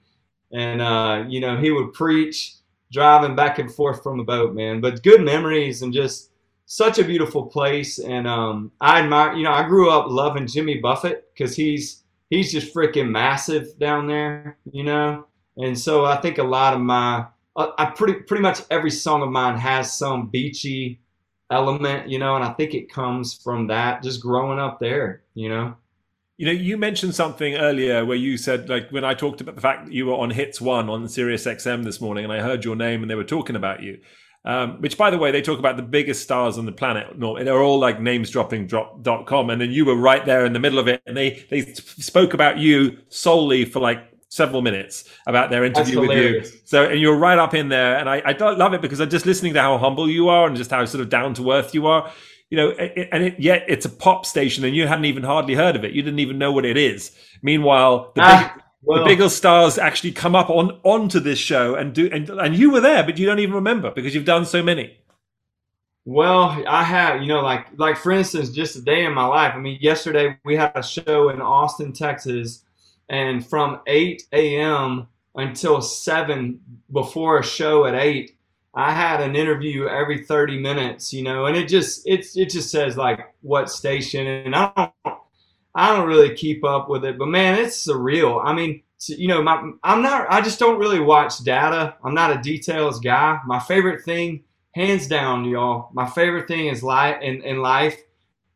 [0.52, 2.54] and uh you know he would preach
[2.92, 4.80] driving back and forth from the boat man.
[4.80, 6.30] But good memories and just
[6.66, 10.78] such a beautiful place and um i admire you know i grew up loving jimmy
[10.78, 15.26] buffett because he's he's just freaking massive down there you know?
[15.56, 19.22] And so I think a lot of my, I, I pretty pretty much every song
[19.22, 21.00] of mine has some beachy
[21.50, 25.48] element, you know, and I think it comes from that just growing up there, you
[25.48, 25.76] know.
[26.38, 29.60] You know, you mentioned something earlier where you said, like, when I talked about the
[29.62, 32.62] fact that you were on Hits One on Sirius XM this morning, and I heard
[32.62, 34.00] your name and they were talking about you.
[34.44, 37.08] Um, which, by the way, they talk about the biggest stars on the planet.
[37.18, 40.60] They're all like names dropping dot com, and then you were right there in the
[40.60, 44.06] middle of it, and they they spoke about you solely for like
[44.36, 46.44] several minutes about their interview with you.
[46.64, 49.26] So, and you're right up in there, and I, I love it because I'm just
[49.26, 51.86] listening to how humble you are and just how sort of down to earth you
[51.86, 52.12] are.
[52.50, 55.74] You know, and it, yet it's a pop station, and you hadn't even hardly heard
[55.74, 55.92] of it.
[55.92, 57.10] You didn't even know what it is.
[57.42, 58.52] Meanwhile, the ah.
[58.54, 62.30] big, well, the bigger stars actually come up on onto this show and do and
[62.30, 64.96] and you were there, but you don't even remember because you've done so many.
[66.04, 69.54] Well, I have, you know, like like for instance, just a day in my life.
[69.56, 72.62] I mean, yesterday we had a show in Austin, Texas,
[73.08, 75.08] and from 8 a.m.
[75.34, 76.60] until 7
[76.92, 78.32] before a show at 8,
[78.74, 82.70] I had an interview every 30 minutes, you know, and it just it's it just
[82.70, 84.92] says like what station and I don't
[85.74, 88.40] I don't really keep up with it, but man, it's surreal.
[88.42, 90.26] I mean, you know, my I'm not.
[90.30, 91.96] I just don't really watch data.
[92.02, 93.38] I'm not a details guy.
[93.46, 95.90] My favorite thing, hands down, y'all.
[95.92, 97.98] My favorite thing is life in, in life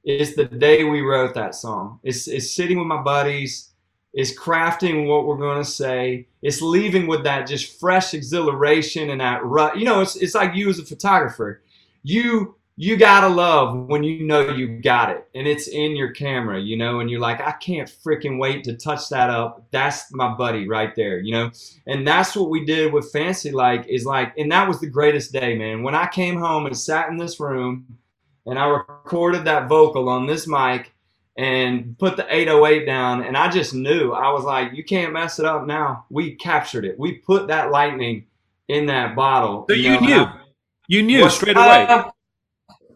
[0.02, 2.00] is the day we wrote that song.
[2.02, 3.69] It's it's sitting with my buddies.
[4.12, 6.26] It's crafting what we're going to say.
[6.42, 9.78] It's leaving with that just fresh exhilaration and that rut.
[9.78, 11.62] You know, it's it's like you as a photographer.
[12.02, 16.58] You you gotta love when you know you got it and it's in your camera,
[16.58, 19.66] you know, and you're like, I can't freaking wait to touch that up.
[19.70, 21.50] That's my buddy right there, you know,
[21.86, 25.30] and that's what we did with Fancy Like is like, and that was the greatest
[25.30, 25.82] day, man.
[25.82, 27.98] When I came home and sat in this room
[28.46, 30.94] and I recorded that vocal on this mic
[31.40, 35.38] and put the 808 down, and I just knew I was like, you can't mess
[35.38, 36.04] it up now.
[36.10, 36.98] We captured it.
[36.98, 38.26] We put that lightning
[38.68, 39.64] in that bottle.
[39.70, 40.20] So you, know, knew.
[40.20, 40.40] I,
[40.86, 42.04] you knew straight away.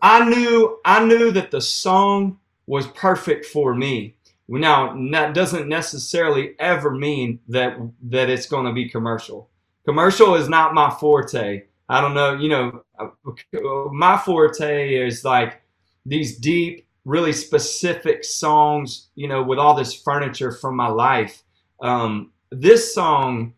[0.02, 4.16] I knew I knew that the song was perfect for me.
[4.46, 7.78] Now that doesn't necessarily ever mean that
[8.11, 9.48] that it's going to be commercial.
[9.87, 11.62] Commercial is not my forte.
[11.88, 13.09] I don't know, you know, uh,
[13.90, 15.62] my forte is like
[16.04, 21.43] these deep, really specific songs, you know, with all this furniture from my life.
[21.81, 23.55] Um, this song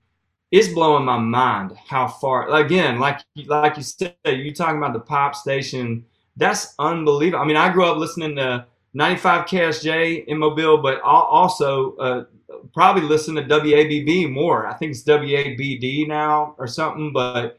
[0.51, 5.01] is blowing my mind how far again like like you said you talking about the
[5.01, 6.05] pop station
[6.37, 7.43] that's unbelievable.
[7.43, 12.25] I mean, I grew up listening to 95 KSJ in Mobile, but also uh,
[12.73, 14.67] probably listen to WABB more.
[14.67, 17.59] I think it's WABD now or something, but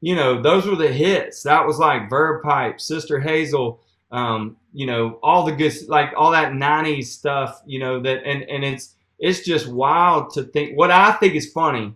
[0.00, 1.42] you know, those were the hits.
[1.42, 3.80] That was like Verve Pipe, Sister Hazel,
[4.14, 8.44] um, you know, all the good, like all that 90s stuff, you know, that, and,
[8.44, 10.78] and it's, it's just wild to think.
[10.78, 11.92] What I think is funny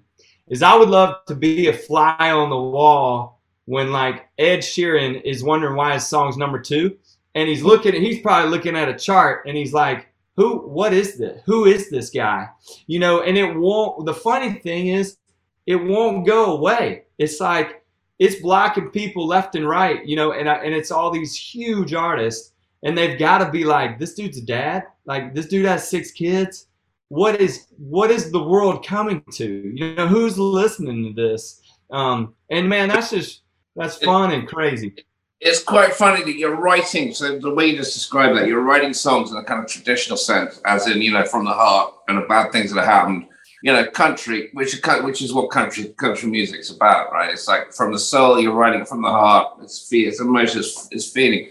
[0.48, 5.22] is I would love to be a fly on the wall when like Ed Sheeran
[5.22, 6.96] is wondering why his song's number two,
[7.35, 10.66] and he's looking, he's probably looking at a chart, and he's like, "Who?
[10.68, 11.42] What is this?
[11.44, 12.48] Who is this guy?"
[12.87, 14.07] You know, and it won't.
[14.07, 15.18] The funny thing is,
[15.66, 17.04] it won't go away.
[17.18, 17.85] It's like
[18.18, 21.94] it's blocking people left and right, you know, and I, and it's all these huge
[21.94, 22.52] artists,
[22.83, 24.85] and they've got to be like, "This dude's a dad.
[25.04, 26.66] Like this dude has six kids."
[27.11, 29.72] What is what is the world coming to?
[29.74, 31.62] You know, who's listening to this?
[31.90, 33.42] Um, and man, that's just
[33.76, 34.94] that's fun and crazy.
[35.40, 37.14] It's quite funny that you're writing.
[37.14, 40.16] So the way you just described that, you're writing songs in a kind of traditional
[40.16, 43.28] sense, as in you know from the heart and about things that have happened.
[43.62, 47.33] You know, country, which is which is what country country music's about, right?
[47.33, 48.40] It's like from the soul.
[48.40, 49.59] You're writing from the heart.
[49.62, 50.09] It's fear.
[50.09, 50.61] It's emotion.
[50.61, 51.51] It's, it's feeling.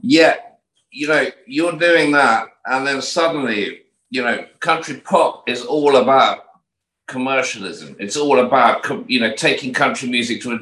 [0.00, 0.58] Yet,
[0.90, 6.44] you know, you're doing that, and then suddenly, you know, country pop is all about
[7.06, 7.96] commercialism.
[8.00, 10.58] It's all about you know taking country music to a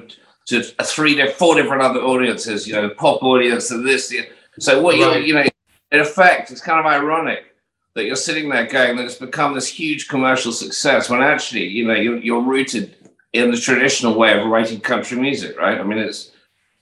[0.47, 4.13] to three, four different other audiences, you know, pop audience and this.
[4.59, 5.21] So what right.
[5.21, 5.45] you you know,
[5.91, 7.52] in effect, it's kind of ironic
[7.95, 11.87] that you're sitting there going that it's become this huge commercial success when actually, you
[11.87, 12.97] know, you're, you're rooted
[13.33, 15.79] in the traditional way of writing country music, right?
[15.79, 16.33] I mean, it's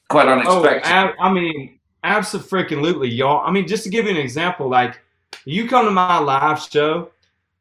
[0.08, 0.92] quite oh, unexpected.
[0.92, 3.46] Oh, I mean, absolutely, freaking lootly, y'all.
[3.46, 5.00] I mean, just to give you an example, like
[5.44, 7.10] you come to my live show,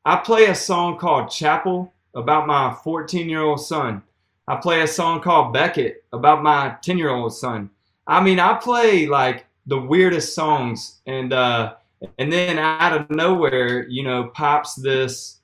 [0.06, 4.02] I play a song called Chapel about my 14 year old son.
[4.48, 7.70] I play a song called Beckett about my 10 year old son.
[8.08, 11.76] I mean, I play like the weirdest songs and uh
[12.18, 15.40] and then out of nowhere, you know, pops this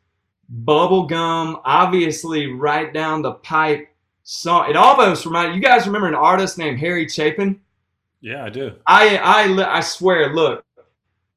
[0.63, 3.87] bubblegum, obviously right down the pipe
[4.23, 4.69] song.
[4.69, 7.59] It almost reminds you guys remember an artist named Harry Chapin?
[8.21, 8.73] Yeah, I do.
[8.87, 10.63] I I I swear, look,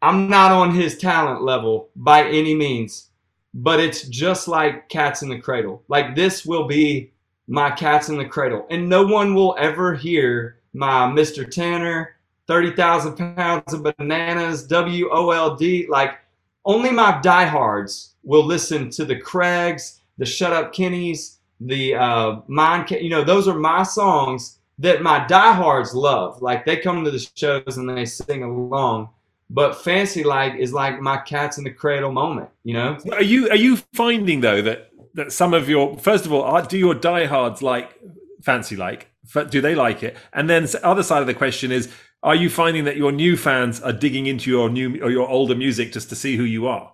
[0.03, 3.11] I'm not on his talent level by any means,
[3.55, 5.83] but it's just like Cats in the Cradle.
[5.89, 7.13] Like this will be
[7.49, 8.67] my cat's in the cradle.
[8.71, 11.51] And no one will ever hear my Mr.
[11.51, 12.17] Tanner,
[12.49, 15.87] 30,000 pounds of bananas, W O L D.
[15.89, 16.19] Like,
[16.65, 22.91] only my diehards will listen to the Craigs, the Shut Up Kennys, the uh, Mind,
[22.91, 26.41] you know, those are my songs that my diehards love.
[26.43, 29.11] Like they come to the shows and they sing along.
[29.51, 32.99] But Fancy Like is like my cats in the cradle moment, you know?
[33.13, 36.63] Are you are you finding though that that some of your first of all, are,
[36.63, 37.99] do your diehards like
[38.43, 39.11] Fancy Like?
[39.51, 40.17] Do they like it?
[40.33, 43.37] And then the other side of the question is, are you finding that your new
[43.37, 46.67] fans are digging into your new or your older music just to see who you
[46.67, 46.93] are?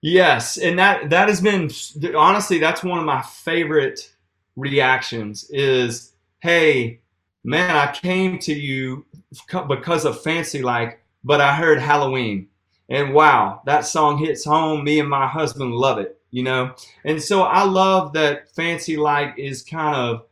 [0.00, 1.70] Yes, and that that has been
[2.16, 4.10] honestly that's one of my favorite
[4.56, 7.00] reactions is hey
[7.44, 9.06] man I came to you
[9.68, 12.48] because of Fancy Like but I heard Halloween.
[12.88, 14.84] And wow that song hits home.
[14.84, 16.74] Me and my husband love it you know?
[17.04, 20.24] And so I love that Fancy Like is kind of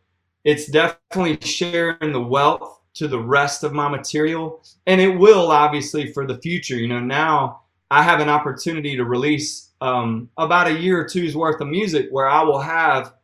[0.44, 6.12] it's definitely sharing the wealth to the rest of my material and it will obviously
[6.12, 7.60] for the future you know now
[7.90, 12.08] I have an opportunity to release um, about a year or two's worth of music
[12.10, 13.14] where I will have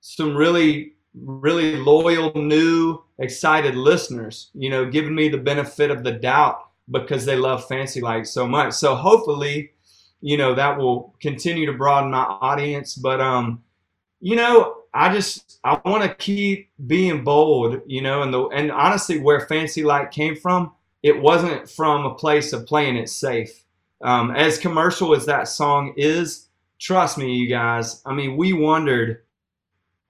[0.00, 6.12] some really, really loyal, new, excited listeners, you know, giving me the benefit of the
[6.12, 6.58] doubt
[6.90, 8.72] because they love Fancy Like so much.
[8.72, 9.72] So hopefully,
[10.22, 12.94] you know, that will continue to broaden my audience.
[12.94, 13.62] But, um,
[14.20, 18.70] you know, I just, I want to keep being bold, you know, and the, and
[18.70, 23.64] honestly, where Fancy Like came from, it wasn't from a place of playing it safe
[24.04, 28.02] um, as commercial as that song is, trust me, you guys.
[28.04, 29.22] I mean, we wondered,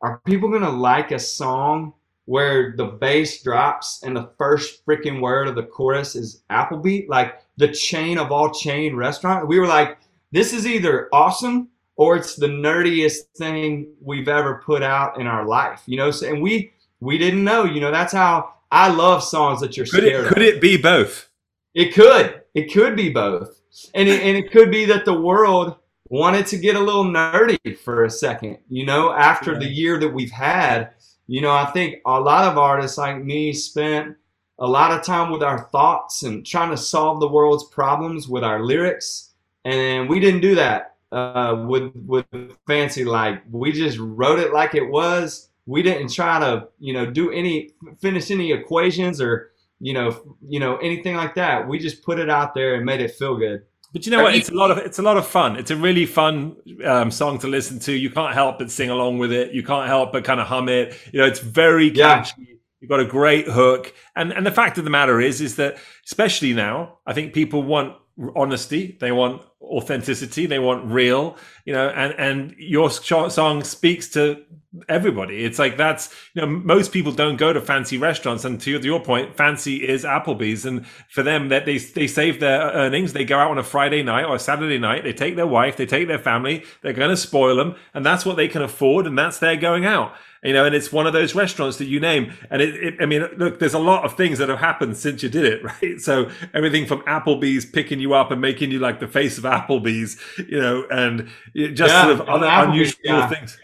[0.00, 1.94] are people gonna like a song
[2.26, 7.40] where the bass drops and the first freaking word of the chorus is Applebee's, like
[7.56, 9.46] the chain of all chain restaurant?
[9.46, 9.98] We were like,
[10.32, 15.46] this is either awesome or it's the nerdiest thing we've ever put out in our
[15.46, 16.10] life, you know.
[16.10, 17.90] So, and we we didn't know, you know.
[17.90, 20.48] That's how I love songs that you're could scared it, Could of.
[20.48, 21.28] it be both?
[21.74, 22.42] It could.
[22.54, 23.60] It could be both
[23.94, 25.76] and it, and it could be that the world
[26.08, 29.58] wanted to get a little nerdy for a second, you know, after yeah.
[29.60, 30.90] the year that we've had.
[31.26, 34.16] You know, I think a lot of artists like me spent
[34.58, 38.44] a lot of time with our thoughts and trying to solve the world's problems with
[38.44, 39.32] our lyrics,
[39.64, 42.26] and we didn't do that uh, with with
[42.66, 45.50] fancy like we just wrote it like it was.
[45.66, 50.60] We didn't try to you know do any finish any equations or you know, you
[50.60, 51.68] know, anything like that.
[51.68, 53.64] We just put it out there and made it feel good.
[53.92, 54.34] But you know what?
[54.34, 55.56] It's a lot of it's a lot of fun.
[55.56, 57.92] It's a really fun um, song to listen to.
[57.92, 59.52] You can't help but sing along with it.
[59.52, 60.98] You can't help but kind of hum it.
[61.12, 62.34] You know, it's very catchy.
[62.38, 62.54] Yeah.
[62.80, 65.76] You've got a great hook, and and the fact of the matter is, is that
[66.04, 67.96] especially now, I think people want
[68.36, 68.96] honesty.
[69.00, 70.46] They want authenticity.
[70.46, 71.36] They want real.
[71.64, 74.42] You know, and and your song speaks to
[74.88, 75.44] everybody.
[75.44, 79.00] It's like that's you know most people don't go to fancy restaurants, and to your
[79.00, 83.38] point, fancy is Applebee's, and for them that they they save their earnings, they go
[83.38, 86.08] out on a Friday night or a Saturday night, they take their wife, they take
[86.08, 89.38] their family, they're going to spoil them, and that's what they can afford, and that's
[89.38, 90.14] their going out.
[90.44, 92.32] You know, and it's one of those restaurants that you name.
[92.50, 95.22] And it, it, I mean, look, there's a lot of things that have happened since
[95.22, 96.00] you did it, right?
[96.00, 100.18] So everything from Applebee's picking you up and making you like the face of Applebee's,
[100.38, 103.28] you know, and just yeah, sort of other unusual yeah.
[103.28, 103.58] things.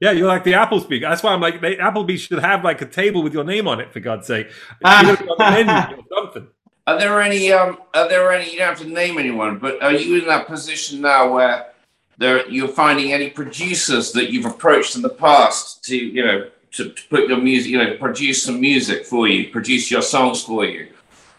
[0.00, 1.00] Yeah, you're like the Applebee.
[1.00, 3.80] That's why I'm like, they, Applebee should have like a table with your name on
[3.80, 4.50] it, for God's sake.
[4.84, 6.48] something.
[6.86, 7.50] Are there any?
[7.50, 8.52] Um, are there any?
[8.52, 11.72] You don't have to name anyone, but are you in that position now where
[12.18, 16.90] there you're finding any producers that you've approached in the past to, you know, to,
[16.90, 20.64] to put your music, you know, produce some music for you, produce your songs for
[20.64, 20.88] you?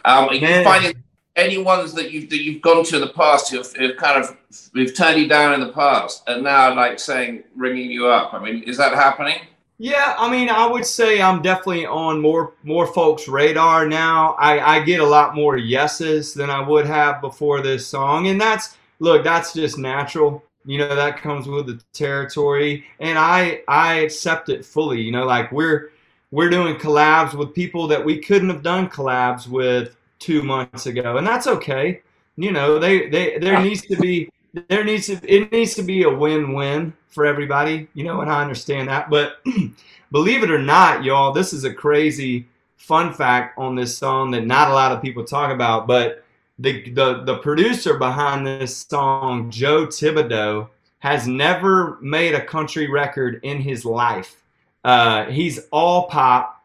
[0.06, 1.04] Um, are you finding
[1.36, 4.38] any ones that you've that you've gone to in the past who've, who've kind of
[4.74, 8.34] who've turned you down in the past and now like saying ringing you up?
[8.34, 9.40] I mean, is that happening?
[9.80, 14.34] Yeah, I mean, I would say I'm definitely on more more folks' radar now.
[14.40, 18.42] I, I get a lot more yeses than I would have before this song, and
[18.42, 20.44] that's look, that's just natural.
[20.68, 25.02] You know, that comes with the territory, and I I accept it fully.
[25.02, 25.92] You know, like we're
[26.32, 31.18] we're doing collabs with people that we couldn't have done collabs with two months ago,
[31.18, 32.02] and that's okay.
[32.36, 34.30] You know, they they there needs to be
[34.68, 37.88] there needs to it needs to be a win-win for everybody.
[37.94, 39.38] You know, and I understand that, but
[40.12, 44.46] believe it or not, y'all, this is a crazy fun fact on this song that
[44.46, 46.24] not a lot of people talk about, but
[46.60, 53.40] the the the producer behind this song, Joe Thibodeau, has never made a country record
[53.44, 54.42] in his life.
[54.84, 56.64] Uh, he's all pop,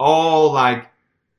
[0.00, 0.88] all like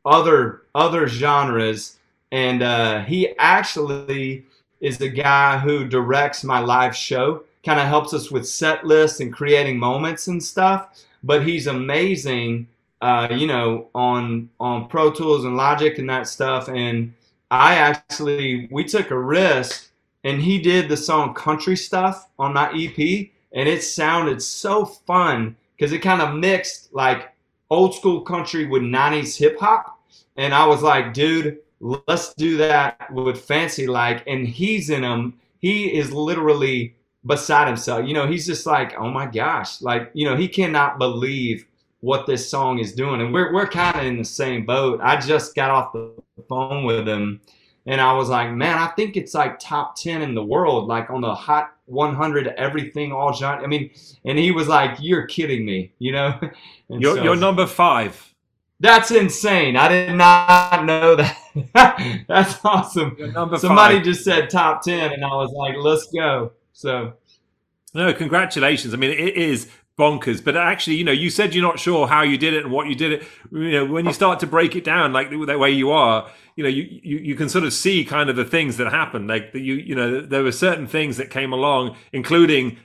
[0.06, 1.98] other other genres,
[2.32, 4.46] and uh, he actually
[4.82, 7.44] is the guy who directs my live show.
[7.66, 11.04] Kind of helps us with set lists and creating moments and stuff.
[11.24, 12.68] But he's amazing,
[13.02, 16.70] uh, you know, on on Pro Tools and Logic and that stuff.
[16.70, 17.16] And
[17.56, 19.92] I actually we took a risk,
[20.24, 25.56] and he did the song "Country Stuff" on my EP, and it sounded so fun
[25.76, 27.34] because it kind of mixed like
[27.70, 30.00] old school country with 90s hip hop.
[30.38, 34.24] And I was like, dude, let's do that with Fancy Like.
[34.28, 35.40] And he's in them.
[35.60, 36.96] He is literally
[37.26, 38.08] beside himself.
[38.08, 39.82] You know, he's just like, oh my gosh.
[39.82, 41.66] Like, you know, he cannot believe
[42.02, 43.22] what this song is doing.
[43.22, 45.00] And we're, we're kind of in the same boat.
[45.02, 47.42] I just got off the phone with him
[47.88, 51.12] and I was like, man, I think it's like top 10 in the world, like
[51.12, 53.64] on the hot 100, everything, all genre.
[53.64, 53.92] I mean,
[54.26, 56.40] and he was like, you're kidding me, you know?
[56.88, 58.36] And you're, so, you're number five.
[58.80, 59.76] That's insane.
[59.76, 62.24] I did not know that.
[62.28, 63.18] that's awesome.
[63.58, 64.04] Somebody five.
[64.04, 66.52] just said top 10, and I was like, let's go.
[66.74, 67.14] So,
[67.96, 68.94] no, congratulations.
[68.94, 69.68] I mean, it is
[69.98, 70.44] bonkers.
[70.44, 72.88] But actually, you know, you said you're not sure how you did it and what
[72.88, 73.28] you did it.
[73.52, 76.64] You know, when you start to break it down like that way you are, you
[76.64, 79.28] know, you, you, you can sort of see kind of the things that happened.
[79.28, 82.78] Like that you, you know, there were certain things that came along, including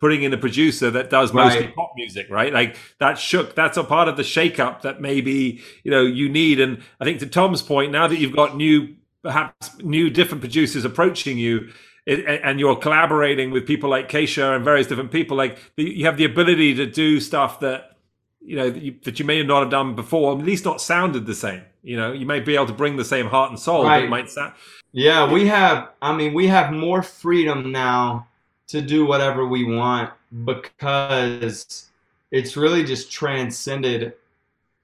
[0.00, 1.76] putting in a producer that does mostly right.
[1.76, 2.52] pop music, right?
[2.52, 6.58] Like that shook, that's a part of the shakeup that maybe, you know, you need.
[6.58, 10.86] And I think to Tom's point, now that you've got new, perhaps new different producers
[10.86, 11.70] approaching you,
[12.06, 16.16] it, and you're collaborating with people like Kesha and various different people, like you have
[16.16, 17.96] the ability to do stuff that
[18.40, 21.26] you know that you, that you may not have done before, at least not sounded
[21.26, 21.62] the same.
[21.82, 24.00] You know, you may be able to bring the same heart and soul, right.
[24.00, 24.54] but it might sound.
[24.92, 25.90] Yeah, we have.
[26.02, 28.26] I mean, we have more freedom now
[28.68, 30.10] to do whatever we want
[30.44, 31.90] because
[32.30, 34.14] it's really just transcended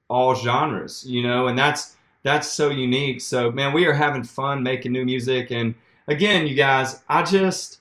[0.08, 3.20] all genres, you know, and that's that's so unique.
[3.20, 5.74] So, man, we are having fun making new music and
[6.08, 7.80] again, you guys, I just,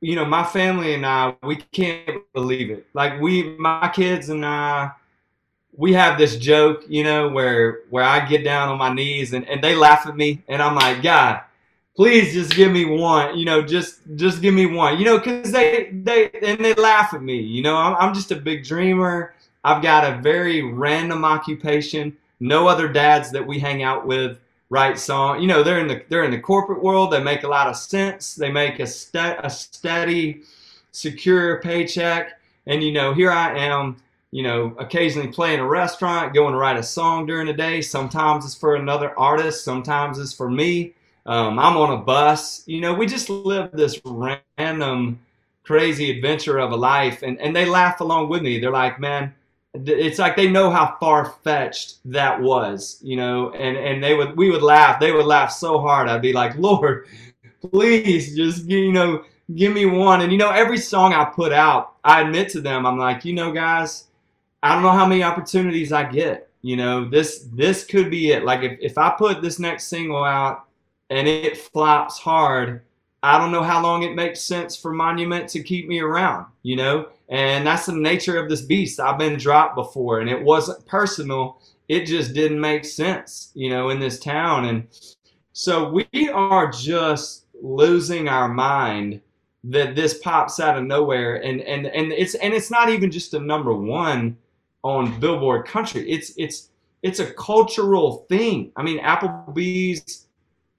[0.00, 2.86] you know, my family and I, we can't believe it.
[2.94, 4.92] Like we, my kids and I,
[5.76, 9.48] we have this joke, you know, where where I get down on my knees and,
[9.48, 11.40] and they laugh at me, and I'm like, God,
[11.96, 15.50] please just give me one, you know, just just give me one, you know, because
[15.50, 17.76] they they and they laugh at me, you know.
[17.76, 19.34] I'm I'm just a big dreamer.
[19.64, 22.16] I've got a very random occupation.
[22.38, 24.38] No other dads that we hang out with
[24.70, 25.40] write song.
[25.40, 27.12] You know, they're in the they're in the corporate world.
[27.12, 28.34] They make a lot of sense.
[28.34, 30.42] They make a st- a steady,
[30.92, 32.40] secure paycheck.
[32.66, 33.96] And you know, here I am.
[34.30, 37.80] You know, occasionally playing a restaurant, going to write a song during the day.
[37.80, 39.64] Sometimes it's for another artist.
[39.64, 40.94] Sometimes it's for me.
[41.24, 42.64] Um, I'm on a bus.
[42.66, 45.20] You know, we just live this random,
[45.62, 48.58] crazy adventure of a life, and and they laugh along with me.
[48.58, 49.32] They're like, man
[49.74, 54.36] it's like they know how far fetched that was, you know, and and they would
[54.36, 55.00] we would laugh.
[55.00, 56.08] They would laugh so hard.
[56.08, 57.08] I'd be like, Lord,
[57.60, 59.24] please just you know
[59.56, 60.22] give me one.
[60.22, 63.32] And you know, every song I put out, I admit to them, I'm like, you
[63.34, 64.06] know, guys,
[64.62, 66.48] I don't know how many opportunities I get.
[66.62, 68.44] You know, this this could be it.
[68.44, 70.66] Like if if I put this next single out
[71.10, 72.82] and it flops hard,
[73.24, 76.46] I don't know how long it makes sense for Monument to keep me around.
[76.62, 79.00] You know and that's the nature of this beast.
[79.00, 81.60] I've been dropped before, and it wasn't personal.
[81.88, 84.66] It just didn't make sense, you know, in this town.
[84.66, 84.86] And
[85.52, 89.20] so we are just losing our mind
[89.64, 91.36] that this pops out of nowhere.
[91.36, 94.36] And and and it's and it's not even just a number one
[94.82, 96.08] on Billboard Country.
[96.08, 96.70] It's it's
[97.02, 98.72] it's a cultural thing.
[98.76, 100.26] I mean, Applebee's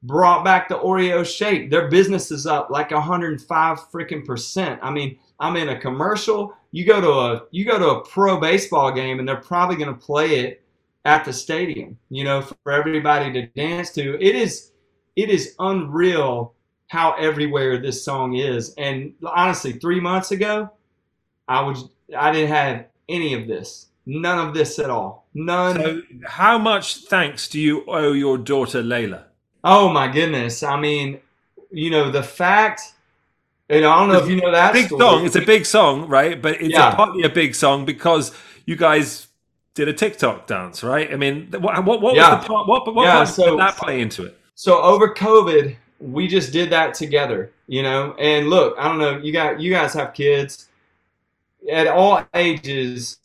[0.03, 1.69] brought back the Oreo shake.
[1.71, 4.79] Their business is up like 105 freaking percent.
[4.83, 6.53] I mean, I'm in a commercial.
[6.71, 9.93] You go to a you go to a pro baseball game and they're probably going
[9.93, 10.63] to play it
[11.03, 11.97] at the stadium.
[12.09, 14.15] You know, for everybody to dance to.
[14.21, 14.71] It is
[15.15, 16.53] it is unreal
[16.87, 18.73] how everywhere this song is.
[18.77, 20.69] And honestly, three months ago,
[21.47, 23.87] I was I didn't have any of this.
[24.05, 25.27] None of this at all.
[25.33, 25.75] None.
[25.75, 29.23] So, how much thanks do you owe your daughter Layla?
[29.63, 30.61] Oh my goodness!
[30.61, 31.19] I mean,
[31.71, 32.93] you know, the fact
[33.69, 35.01] and I don't know if you know that big story.
[35.01, 35.25] song.
[35.25, 36.41] It's a big song, right?
[36.41, 36.93] But it's yeah.
[36.93, 38.31] a, partly a big song because
[38.65, 39.27] you guys
[39.73, 41.11] did a TikTok dance, right?
[41.11, 42.35] I mean, what what, what yeah.
[42.35, 42.67] was the part?
[42.67, 44.39] What, what yeah, part so, did that play into it?
[44.55, 48.13] So over COVID, we just did that together, you know.
[48.19, 49.17] And look, I don't know.
[49.17, 50.69] You got you guys have kids
[51.71, 53.17] at all ages.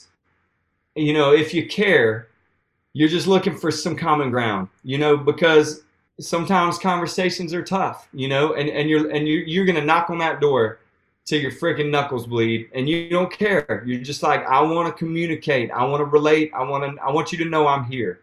[0.97, 2.29] You know, if you care,
[2.95, 5.83] you're just looking for some common ground, you know, because
[6.21, 10.19] sometimes conversations are tough, you know, and, and you're and you you're gonna knock on
[10.19, 10.81] that door
[11.25, 13.83] till your freaking knuckles bleed, and you don't care.
[13.87, 17.11] You're just like, I want to communicate, I want to relate, I want to, I
[17.11, 18.21] want you to know I'm here.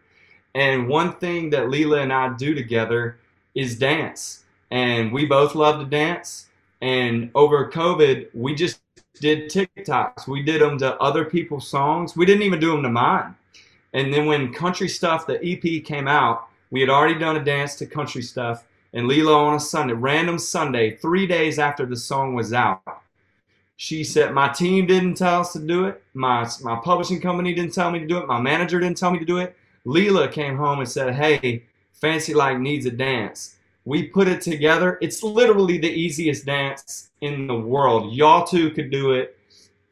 [0.54, 3.18] And one thing that Lela and I do together
[3.54, 6.46] is dance, and we both love to dance.
[6.80, 8.80] And over COVID, we just
[9.20, 10.28] did TikToks.
[10.28, 12.16] We did them to other people's songs.
[12.16, 13.34] We didn't even do them to mine.
[13.92, 17.76] And then when Country Stuff, the EP came out, we had already done a dance
[17.76, 22.34] to country stuff, and Lela on a Sunday, random Sunday, three days after the song
[22.34, 22.82] was out,
[23.76, 26.02] She said my team didn't tell us to do it.
[26.12, 28.26] My my publishing company didn't tell me to do it.
[28.26, 29.56] My manager didn't tell me to do it.
[29.84, 31.62] Lela came home and said, "Hey,
[31.92, 33.54] Fancy Like needs a dance."
[33.84, 34.98] We put it together.
[35.00, 38.12] It's literally the easiest dance in the world.
[38.12, 39.38] Y'all two could do it.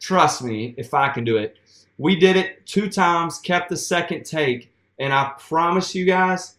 [0.00, 1.56] Trust me, if I can do it.
[1.96, 6.55] We did it two times, kept the second take, and I promise you guys,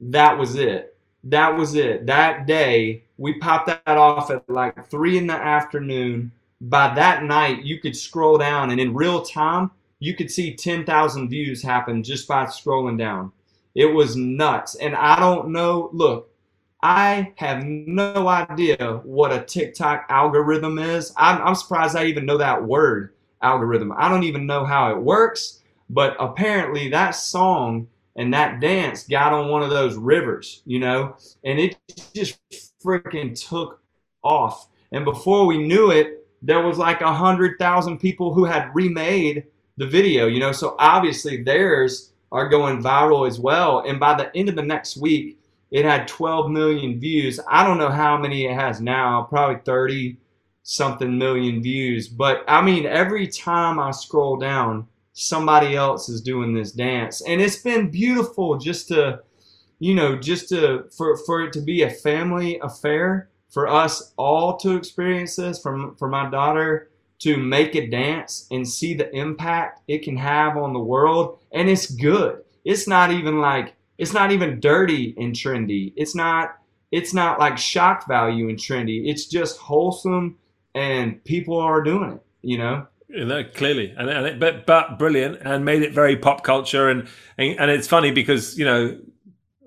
[0.00, 0.96] that was it.
[1.24, 2.06] That was it.
[2.06, 6.32] That day, we popped that off at like three in the afternoon.
[6.60, 9.70] By that night, you could scroll down, and in real time,
[10.00, 13.32] you could see 10,000 views happen just by scrolling down.
[13.74, 14.74] It was nuts.
[14.76, 16.30] And I don't know, look,
[16.82, 21.12] I have no idea what a TikTok algorithm is.
[21.16, 23.92] I'm, I'm, surprised I even know that word, algorithm.
[23.96, 27.88] I don't even know how it works, but apparently that song
[28.18, 31.76] and that dance got on one of those rivers, you know, and it
[32.14, 32.38] just
[32.84, 33.80] freaking took
[34.24, 34.68] off.
[34.90, 39.44] And before we knew it, there was like a hundred thousand people who had remade
[39.76, 43.84] the video, you know, so obviously theirs are going viral as well.
[43.86, 45.38] And by the end of the next week,
[45.70, 47.38] it had 12 million views.
[47.48, 50.16] I don't know how many it has now, probably 30
[50.64, 52.08] something million views.
[52.08, 54.88] But I mean, every time I scroll down,
[55.18, 57.20] somebody else is doing this dance.
[57.26, 59.20] And it's been beautiful just to,
[59.78, 64.56] you know, just to, for, for it to be a family affair, for us all
[64.58, 66.90] to experience this, from for my daughter
[67.20, 71.38] to make a dance and see the impact it can have on the world.
[71.52, 72.42] And it's good.
[72.64, 75.92] It's not even like, it's not even dirty and trendy.
[75.96, 76.58] It's not
[76.90, 79.08] it's not like shock value and trendy.
[79.08, 80.38] It's just wholesome
[80.74, 82.86] and people are doing it, you know?
[83.08, 86.90] You know, clearly, and, and it, but but brilliant, and made it very pop culture,
[86.90, 88.98] and, and and it's funny because you know,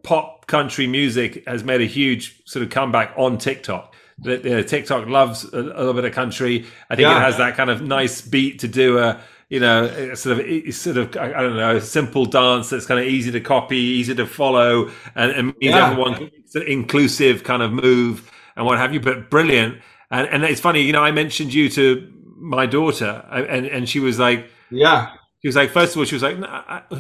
[0.04, 3.96] pop country music has made a huge sort of comeback on TikTok.
[4.20, 6.68] That you know, TikTok loves a, a, little bit of country.
[6.92, 7.18] I think yeah.
[7.18, 9.20] it has that kind of nice beat to do a
[9.52, 13.06] you know, sort of, sort of, I don't know, a simple dance that's kind of
[13.06, 15.92] easy to copy, easy to follow, and, and means yeah.
[15.92, 16.32] everyone
[16.66, 19.02] inclusive kind of move and what have you.
[19.02, 22.10] But brilliant, and and it's funny, you know, I mentioned you to
[22.42, 26.16] my daughter, and and she was like, yeah, she was like, first of all, she
[26.16, 26.38] was like,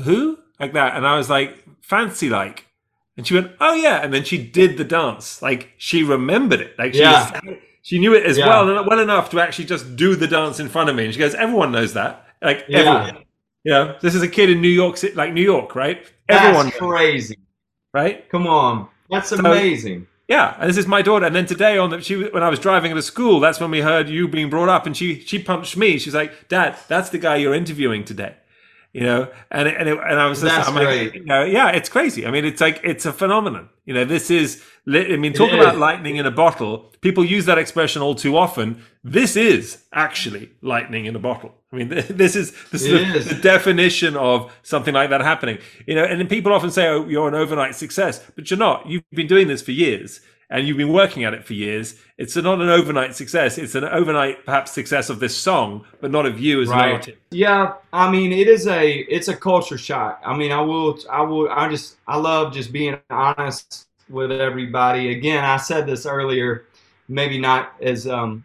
[0.03, 2.67] who like that, and I was like, fancy like.
[3.17, 5.41] And she went, "Oh yeah," and then she did the dance.
[5.41, 6.79] Like she remembered it.
[6.79, 7.39] Like she yeah.
[7.43, 8.47] was, she knew it as yeah.
[8.47, 11.05] well, well enough to actually just do the dance in front of me.
[11.05, 12.79] And she goes, "Everyone knows that." Like yeah.
[12.79, 13.25] everyone.
[13.63, 13.97] Yeah.
[14.01, 16.03] This is a kid in New York City, like New York, right?
[16.29, 17.37] Everyone That's crazy.
[17.93, 18.27] Right?
[18.29, 18.87] Come on.
[19.09, 20.07] That's so, amazing.
[20.31, 21.25] Yeah, and this is my daughter.
[21.25, 23.81] And then today, on the, she when I was driving to school, that's when we
[23.81, 25.99] heard you being brought up, and she she punched me.
[25.99, 28.35] She's like, "Dad, that's the guy you're interviewing today."
[28.93, 31.87] You know, and and it, and I was just, I'm like, you know, yeah, it's
[31.87, 32.25] crazy.
[32.25, 33.69] I mean, it's like it's a phenomenon.
[33.85, 34.61] You know, this is.
[34.85, 36.91] I mean, talk about lightning in a bottle.
[37.01, 38.83] People use that expression all too often.
[39.03, 41.55] This is actually lightning in a bottle.
[41.71, 45.59] I mean, this is this is the, is the, definition of something like that happening.
[45.85, 48.87] You know, and then people often say, "Oh, you're an overnight success," but you're not.
[48.87, 50.19] You've been doing this for years,
[50.51, 51.95] and you've been working at it for years.
[52.17, 53.57] It's not an overnight success.
[53.57, 56.89] It's an overnight, perhaps, success of this song, but not of you as right.
[56.89, 57.17] an artist.
[57.31, 60.21] Yeah, I mean, it is a it's a culture shock.
[60.23, 65.11] I mean, I will, I will, I just, I love just being honest with everybody.
[65.11, 66.65] Again, I said this earlier,
[67.07, 68.43] maybe not as um,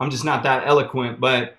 [0.00, 1.56] I'm just not that eloquent, but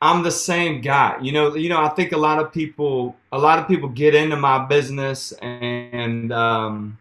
[0.00, 1.18] I'm the same guy.
[1.20, 4.14] You know, you know, I think a lot of people, a lot of people get
[4.14, 6.98] into my business and, um,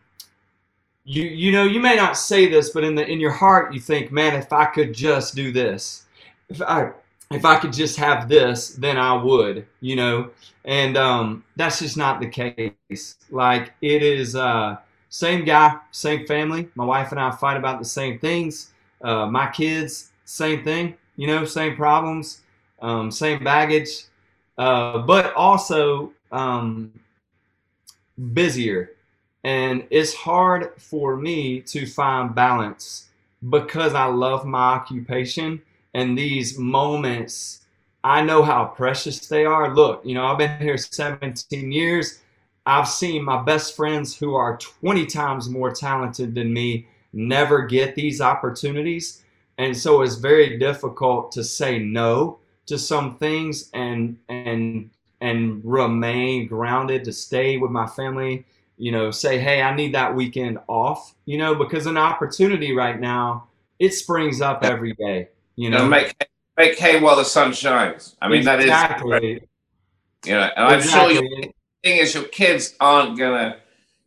[1.05, 3.79] you, you know, you may not say this, but in the, in your heart, you
[3.79, 6.05] think, man, if I could just do this,
[6.49, 6.91] if I,
[7.31, 10.29] if I could just have this, then I would, you know,
[10.65, 13.17] and, um, that's just not the case.
[13.29, 14.77] Like it is, uh,
[15.09, 16.69] same guy, same family.
[16.75, 18.71] My wife and I fight about the same things.
[19.01, 22.41] Uh, my kids, same thing, you know, same problems
[22.83, 24.03] um, same baggage,
[24.57, 26.91] uh, but also um,
[28.33, 28.91] busier.
[29.43, 33.09] And it's hard for me to find balance
[33.49, 35.61] because I love my occupation
[35.93, 37.65] and these moments.
[38.03, 39.73] I know how precious they are.
[39.73, 42.21] Look, you know, I've been here 17 years.
[42.65, 47.95] I've seen my best friends who are 20 times more talented than me never get
[47.95, 49.23] these opportunities.
[49.57, 54.89] And so it's very difficult to say no to some things and and
[55.21, 58.45] and remain grounded to stay with my family
[58.77, 62.99] you know say hey i need that weekend off you know because an opportunity right
[62.99, 63.47] now
[63.79, 66.15] it springs up every day you know make
[66.57, 69.09] make hay while the sun shines i mean that is exactly.
[69.11, 69.41] that is
[70.25, 71.17] you know and exactly.
[71.17, 71.43] i'm sure your
[71.83, 73.57] thing is your kids aren't gonna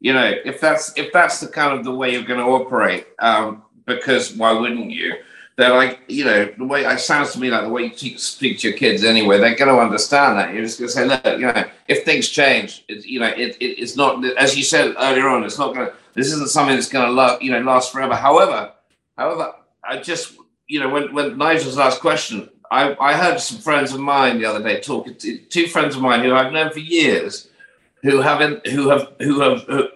[0.01, 3.07] you know if that's if that's the kind of the way you're going to operate
[3.19, 5.15] um because why wouldn't you
[5.57, 8.59] they're like, you know, the way it sounds to me like the way you speak
[8.59, 10.53] to your kids anyway, they're going to understand that.
[10.53, 13.57] You're just going to say, look, you know, if things change, it's, you know, it,
[13.57, 16.77] it, it's not, as you said earlier on, it's not going to, this isn't something
[16.77, 18.15] that's going to last, you know, last forever.
[18.15, 18.73] However,
[19.17, 20.35] however, I just,
[20.67, 24.45] you know, when, when Nigel's last question, I, I heard some friends of mine the
[24.45, 27.49] other day talking to two friends of mine who I've known for years
[28.03, 29.89] who have who have who have uh,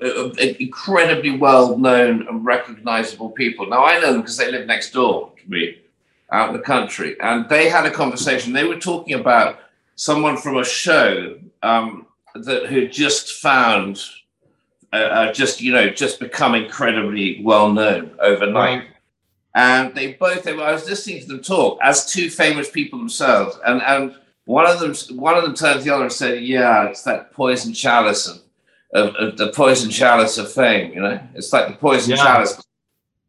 [0.59, 3.67] incredibly well known and recognizable people.
[3.67, 5.79] Now I know them because they live next door to me
[6.33, 8.53] out in the country, and they had a conversation.
[8.53, 9.61] They were talking about
[9.97, 14.03] someone from a show um, that who just found.
[14.93, 18.81] Uh, uh, just you know, just become incredibly well known overnight.
[18.81, 18.87] Right.
[19.55, 23.57] And they both, they, I was listening to them talk as two famous people themselves,
[23.65, 26.87] and and one of them, one of them turned to the other and said, "Yeah,
[26.89, 28.43] it's that poison chalice of,
[28.93, 30.93] of, of the poison chalice of fame.
[30.93, 32.25] You know, it's like the poison yeah.
[32.25, 32.63] chalice.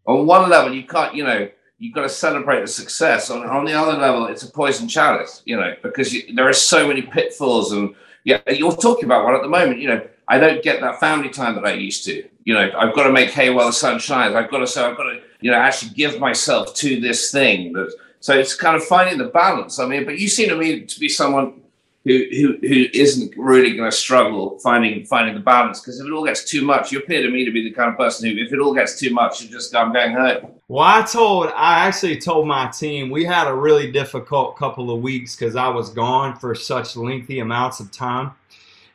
[0.08, 1.48] On one level, you can't, you know,
[1.78, 3.30] you've got to celebrate the success.
[3.30, 5.42] On on the other level, it's a poison chalice.
[5.46, 7.94] You know, because you, there are so many pitfalls, and
[8.24, 9.80] yeah, you're talking about one at the moment.
[9.80, 12.24] You know, I don't get that family time that I used to.
[12.46, 14.34] You know, I've got to make hay while the sun shines.
[14.34, 17.74] I've got to say, I've got to, you know, actually give myself to this thing
[17.74, 19.80] that so it's kind of finding the balance.
[19.80, 21.62] I mean, but you seem to me to be someone
[22.06, 26.12] who who, who isn't really going to struggle finding finding the balance because if it
[26.12, 28.42] all gets too much, you appear to me to be the kind of person who,
[28.42, 30.52] if it all gets too much, you just go, I'm going home.
[30.68, 35.02] Well, I told, I actually told my team we had a really difficult couple of
[35.02, 38.32] weeks because I was gone for such lengthy amounts of time.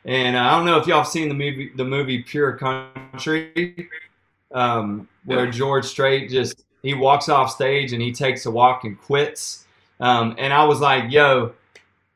[0.03, 3.89] And uh, I don't know if y'all have seen the movie, the movie Pure Country,
[4.51, 5.51] um, where.
[5.51, 9.65] George Strait just he walks off stage and he takes a walk and quits.
[9.99, 11.53] Um, and I was like, yo,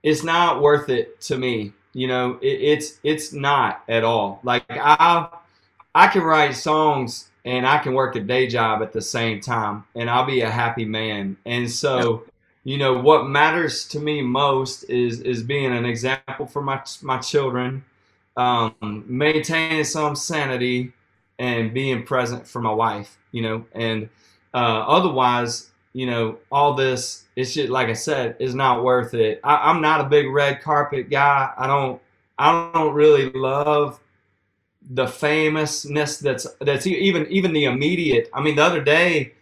[0.04, 1.74] it's not worth it to me.
[1.94, 4.40] You know, it, it's it's not at all.
[4.44, 5.28] Like I
[5.94, 9.84] I can write songs and I can work a day job at the same time
[9.96, 11.38] and I'll be a happy man.
[11.46, 12.24] And so,
[12.64, 17.18] you know, what matters to me most is is being an example for my my
[17.18, 17.84] children,
[18.38, 20.94] um, maintaining some sanity
[21.40, 24.10] and being present for my wife, you know, and
[24.54, 29.40] uh, otherwise, you know, all this it's just like I said, is not worth it.
[29.44, 31.52] I, I'm not a big red carpet guy.
[31.58, 32.02] I don't
[32.38, 34.00] I don't really love
[34.90, 38.30] the famousness that's that's even even the immediate.
[38.34, 39.34] I mean, the other day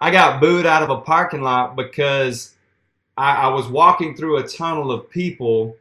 [0.00, 2.54] I got booed out of a parking lot because
[3.16, 5.76] I, I was walking through a tunnel of people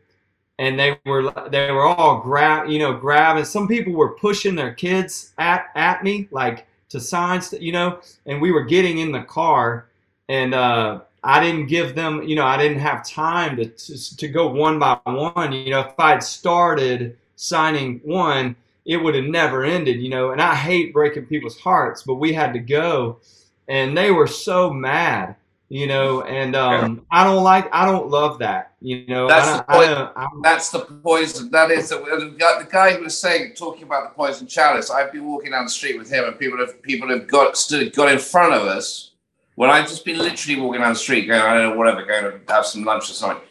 [0.60, 3.46] and they were they were all grab you know grabbing.
[3.46, 8.42] Some people were pushing their kids at at me like to signs, you know, and
[8.42, 9.88] we were getting in the car
[10.30, 14.28] and uh, I didn't give them, you know, I didn't have time to, to, to
[14.28, 15.54] go one by one.
[15.54, 20.42] You know, if I'd started signing one, it would have never ended, you know, and
[20.42, 23.20] I hate breaking people's hearts, but we had to go
[23.68, 25.36] and they were so mad
[25.70, 26.22] you know?
[26.22, 30.08] And um, i don't like i don't love that you know that's the poison
[30.44, 34.46] that's the poison that is the, the guy who was saying talking about the poison
[34.46, 37.58] chalice i've been walking down the street with him and people have people have got
[37.58, 39.12] stood got in front of us.
[39.56, 42.40] When i've just been literally walking down the street going i don't know whatever going
[42.46, 43.44] to have some lunch or something.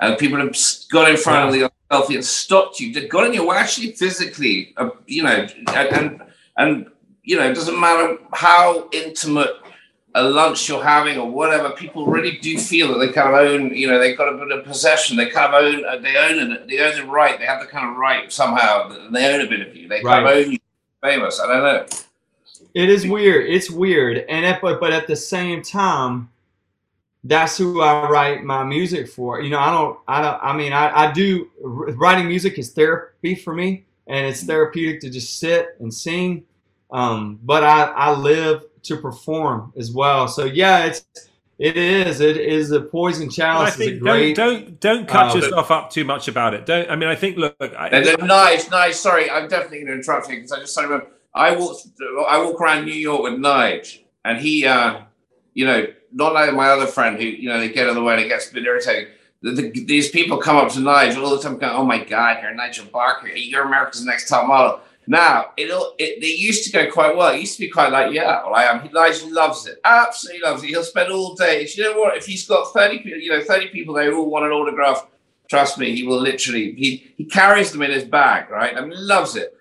[0.00, 0.54] And people have
[0.90, 1.64] got in front yeah.
[1.64, 2.92] of the selfie and stopped you.
[2.92, 6.22] They got in you actually physically uh, you know and, and
[6.58, 6.86] and
[7.22, 9.63] you know it doesn't matter how intimate
[10.14, 13.74] a lunch you're having or whatever, people really do feel that they kind of own,
[13.74, 15.16] you know, they've got a bit of possession.
[15.16, 17.38] They kind of own, uh, they own it, they own the right.
[17.38, 18.88] They have the kind of right somehow.
[19.10, 19.88] They own a bit of you.
[19.88, 20.38] They kind right.
[20.38, 20.58] of own you.
[21.02, 21.40] Famous.
[21.40, 21.86] I don't know.
[22.74, 23.50] It is weird.
[23.50, 26.30] It's weird, and at, but but at the same time,
[27.22, 29.40] that's who I write my music for.
[29.40, 33.34] You know, I don't, I don't, I mean, I, I do writing music is therapy
[33.34, 36.44] for me, and it's therapeutic to just sit and sing.
[36.90, 40.28] Um, but I, I live to perform as well.
[40.28, 41.04] So yeah, it's
[41.58, 43.74] it is it is a poison chalice.
[43.74, 46.66] I think great, don't, don't don't cut uh, yourself up too much about it.
[46.66, 47.56] Don't I mean I think look.
[47.60, 47.88] I,
[48.20, 48.98] nice, nice.
[48.98, 51.78] Sorry, I'm definitely going to interrupt you because I just remember I walk
[52.28, 55.00] I walk around New York with Nige, and he, uh,
[55.52, 58.14] you know, not like my other friend who you know they get in the way
[58.14, 59.12] and it gets a bit irritating.
[59.42, 62.38] The, the, these people come up to Nige all the time, going, "Oh my God,
[62.42, 63.28] you're Nigel Barker.
[63.28, 65.66] You're America's Next Top Model." Now, it,
[65.98, 67.34] it used to go quite well.
[67.34, 68.86] It used to be quite like, yeah, well, I am.
[68.86, 69.78] Elijah loves it.
[69.84, 70.68] Absolutely loves it.
[70.68, 71.66] He'll spend all day.
[71.74, 72.16] You know what?
[72.16, 75.06] If he's got 30 people, you know, 30 people, they all want an autograph.
[75.50, 78.76] Trust me, he will literally, he, he carries them in his bag, right?
[78.76, 79.54] I mean, loves it.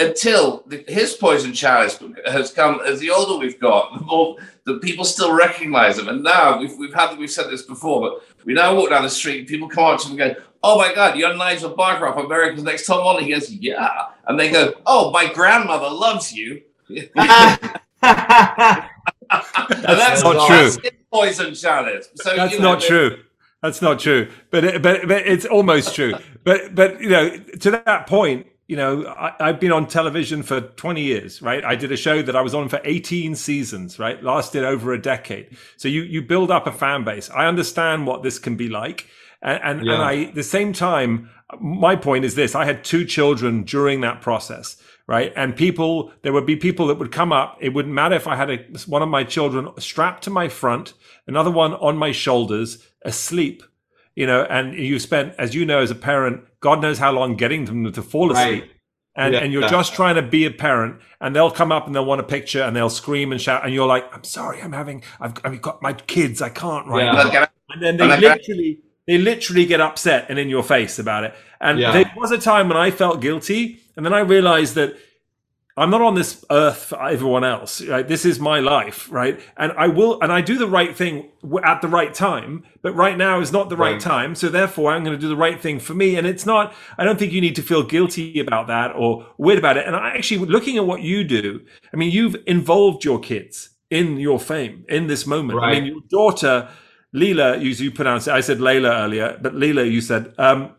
[0.00, 4.78] Until the, his poison chalice has come, as the older we've got, the more the
[4.78, 6.08] people still recognize him.
[6.08, 9.10] And now we've, we've had, we've said this before, but we now walk down the
[9.10, 12.24] street, people come up to him and go, oh my God, you're Nigel Barker of
[12.24, 13.22] America's Next Top Model.
[13.22, 14.06] He goes, yeah.
[14.26, 16.62] And they go, oh, my grandmother loves you.
[19.32, 20.90] And That's not true.
[21.12, 22.08] Poison chalice.
[22.16, 23.22] So, That's you know, not true.
[23.62, 24.30] That's not true.
[24.50, 26.14] But, it, but but it's almost true.
[26.44, 30.60] But but you know to that point, you know I, I've been on television for
[30.82, 31.62] twenty years, right?
[31.72, 34.22] I did a show that I was on for eighteen seasons, right?
[34.22, 35.46] Lasted over a decade.
[35.76, 37.28] So you you build up a fan base.
[37.30, 38.98] I understand what this can be like,
[39.42, 39.94] and and, Yeah.
[39.94, 41.28] and I at the same time,
[41.60, 44.76] my point is this: I had two children during that process.
[45.16, 45.32] Right.
[45.34, 47.58] And people, there would be people that would come up.
[47.60, 50.94] It wouldn't matter if I had a, one of my children strapped to my front,
[51.26, 53.64] another one on my shoulders, asleep,
[54.14, 57.36] you know, and you spent, as you know, as a parent, God knows how long
[57.36, 58.62] getting them to fall asleep.
[58.62, 58.70] Right.
[59.16, 59.40] And, Yeah.
[59.40, 62.20] and you're just trying to be a parent, and they'll come up and they'll want
[62.20, 65.34] a picture and they'll scream and shout, and you're like, "I'm sorry, I'm having, I've,
[65.44, 67.12] I've got my kids, I can't right Yeah.
[67.12, 70.48] now." And And then they And I got- literally, they literally get upset and in
[70.48, 71.34] your face about it.
[71.60, 71.92] And Yeah.
[71.92, 74.96] there was a time when I felt guilty, and then I realized that
[75.80, 77.82] I'm not on this earth for everyone else.
[77.82, 78.06] Right?
[78.06, 79.40] This is my life, right?
[79.56, 81.30] And I will, and I do the right thing
[81.64, 82.64] at the right time.
[82.82, 84.00] But right now is not the right Right.
[84.00, 86.16] time, so therefore I'm going to do the right thing for me.
[86.16, 86.74] And it's not.
[86.98, 89.86] I don't think you need to feel guilty about that or weird about it.
[89.86, 91.60] And I actually, looking at what you do,
[91.92, 95.58] I mean, you've involved your kids in your fame in this moment.
[95.62, 96.68] I mean, your daughter.
[97.12, 98.32] Lela, you, you pronounced it.
[98.34, 100.74] I said Layla earlier, but Lela, you said, um,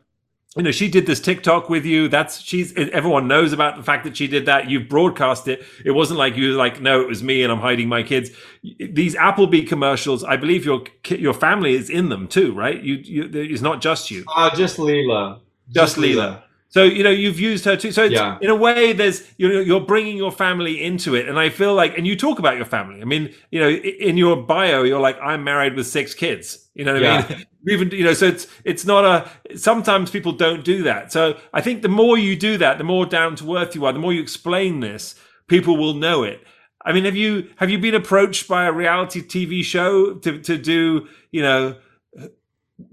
[0.58, 2.10] you know, she did this TikTok with you.
[2.10, 4.70] That's she's everyone knows about the fact that she did that.
[4.70, 5.64] You've broadcast it.
[5.86, 8.32] It wasn't like you were like, no, it was me and I'm hiding my kids.
[8.62, 12.82] These Applebee commercials, I believe your your family is in them too, right?
[12.82, 15.40] You, you it's not just you, Uh, just Lela.
[15.70, 16.44] just Lela.
[16.72, 17.92] So you know you've used her too.
[17.92, 18.38] So it's, Yeah.
[18.42, 21.98] in a way, there's you're you're bringing your family into it, and I feel like,
[21.98, 23.02] and you talk about your family.
[23.02, 26.70] I mean, you know, in your bio, you're like, I'm married with six kids.
[26.74, 27.46] You know what I mean?
[27.70, 29.58] Even you know, so it's it's not a.
[29.58, 31.12] Sometimes people don't do that.
[31.12, 33.92] So I think the more you do that, the more down to earth you are.
[33.94, 35.16] The more you explain this,
[35.48, 36.40] people will know it.
[36.86, 40.58] I mean, have you have you been approached by a reality TV show to to
[40.58, 41.76] do you know?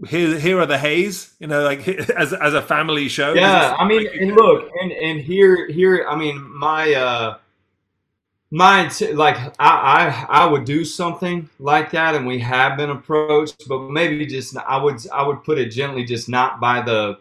[0.07, 1.35] Here, here are the Hayes.
[1.39, 3.35] You know, like as as a family show.
[3.35, 7.39] Yeah, I mean, and look, and and here, here, I mean, my, uh,
[8.51, 13.69] my, like, I, I, I would do something like that, and we have been approached,
[13.69, 17.19] but maybe just, I would, I would put it gently, just not by the,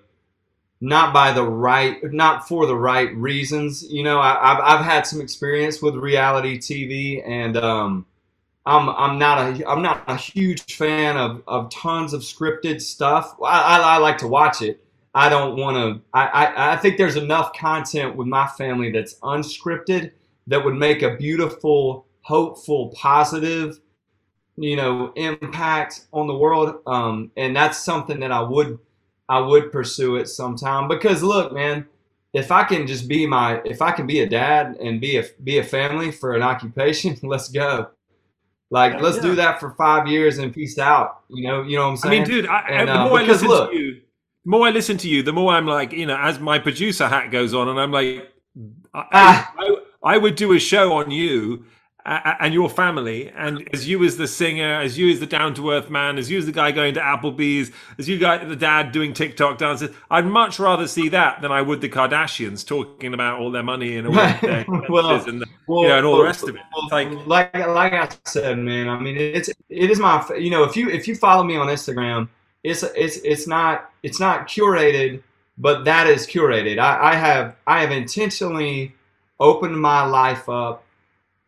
[0.79, 3.83] not by the right, not for the right reasons.
[3.83, 8.05] You know, I, I've, I've had some experience with reality TV, and um,
[8.67, 13.35] I'm, I'm not a, I'm not a huge fan of, of tons of scripted stuff.
[13.43, 14.83] I, I, I like to watch it.
[15.15, 16.01] I don't want to.
[16.13, 20.11] I, I, I think there's enough content with my family that's unscripted
[20.47, 23.79] that would make a beautiful, hopeful, positive,
[24.57, 26.75] you know, impact on the world.
[26.85, 28.79] Um, and that's something that I would,
[29.29, 31.87] I would pursue at some time because look, man,
[32.33, 35.23] if I can just be my, if I can be a dad and be a
[35.43, 37.91] be a family for an occupation, let's go.
[38.69, 39.21] Like, let's yeah.
[39.23, 41.21] do that for five years and peace out.
[41.29, 42.23] You know, you know what I'm saying.
[42.23, 43.93] I mean, dude, I, And, the uh, more I listen look- to you,
[44.43, 47.07] the more I listen to you, the more I'm like, you know, as my producer
[47.07, 48.29] hat goes on, and I'm like,
[48.93, 49.53] I, Ah.
[49.57, 51.65] I, I would do a show on you
[52.07, 55.71] and your family, and as you as the singer, as you as the down to
[55.71, 58.91] earth man, as you as the guy going to Applebee's, as you guy the dad
[58.93, 59.93] doing TikTok dances.
[60.09, 63.97] I'd much rather see that than I would the Kardashians talking about all their money
[63.97, 66.61] and all their Well, and well, you know, and all the rest of it.
[66.73, 68.87] well, like- like like I said, man.
[68.87, 71.67] I mean, it's it is my you know if you if you follow me on
[71.67, 72.29] Instagram,
[72.63, 75.21] it's it's it's not it's not curated,
[75.57, 76.79] but that is curated.
[76.79, 78.95] I, I have I have intentionally
[79.39, 80.83] opened my life up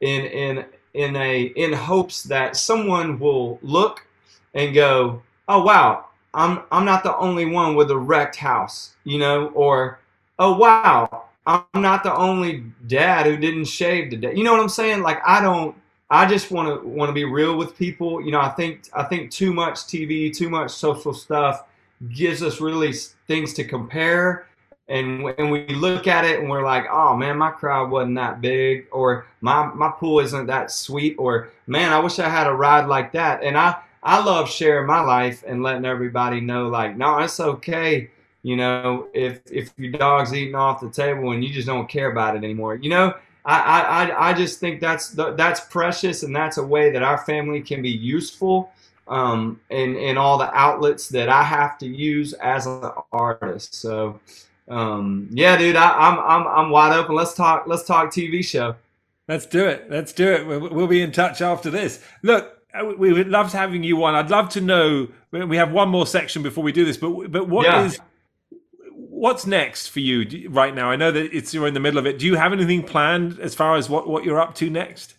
[0.02, 4.06] in in in a in hopes that someone will look
[4.54, 9.20] and go, oh wow, I'm I'm not the only one with a wrecked house, you
[9.20, 10.00] know, or
[10.38, 14.34] oh wow, I'm not the only dad who didn't shave today.
[14.36, 15.02] You know what I'm saying?
[15.02, 15.76] Like I don't.
[16.12, 18.20] I just want to want to be real with people.
[18.22, 21.66] You know, I think I think too much TV, too much social stuff
[22.16, 22.94] gives us really
[23.28, 24.48] things to compare.
[24.90, 28.42] And when we look at it and we're like, oh man, my crowd wasn't that
[28.42, 32.54] big, or my my pool isn't that sweet, or man, I wish I had a
[32.54, 33.44] ride like that.
[33.44, 38.10] And I I love sharing my life and letting everybody know, like, no, it's okay
[38.42, 42.10] you know, if if your dog's eating off the table and you just don't care
[42.12, 43.14] about it anymore, you know,
[43.46, 47.62] I I, I- just think that's that's precious and that's a way that our family
[47.62, 48.72] can be useful,
[49.10, 53.74] um, in in all the outlets that I have to use as an artist.
[53.76, 54.20] So,
[54.70, 57.16] um, yeah, dude, I, I'm I'm I'm wide open.
[57.16, 58.76] Let's talk let's talk TV show.
[59.28, 59.90] Let's do it.
[59.90, 60.46] Let's do it.
[60.48, 62.04] We'll, we'll be in touch after this.
[62.24, 64.16] Look, uh, we would love having you on.
[64.16, 65.08] I'd love to know.
[65.32, 68.58] We have one more section before we do this, but but what is Yeah.
[68.92, 70.90] what's next for you right now?
[70.90, 72.20] I know that it's you're in the middle of it.
[72.20, 75.16] Do you have anything planned as far as what what you're up to next?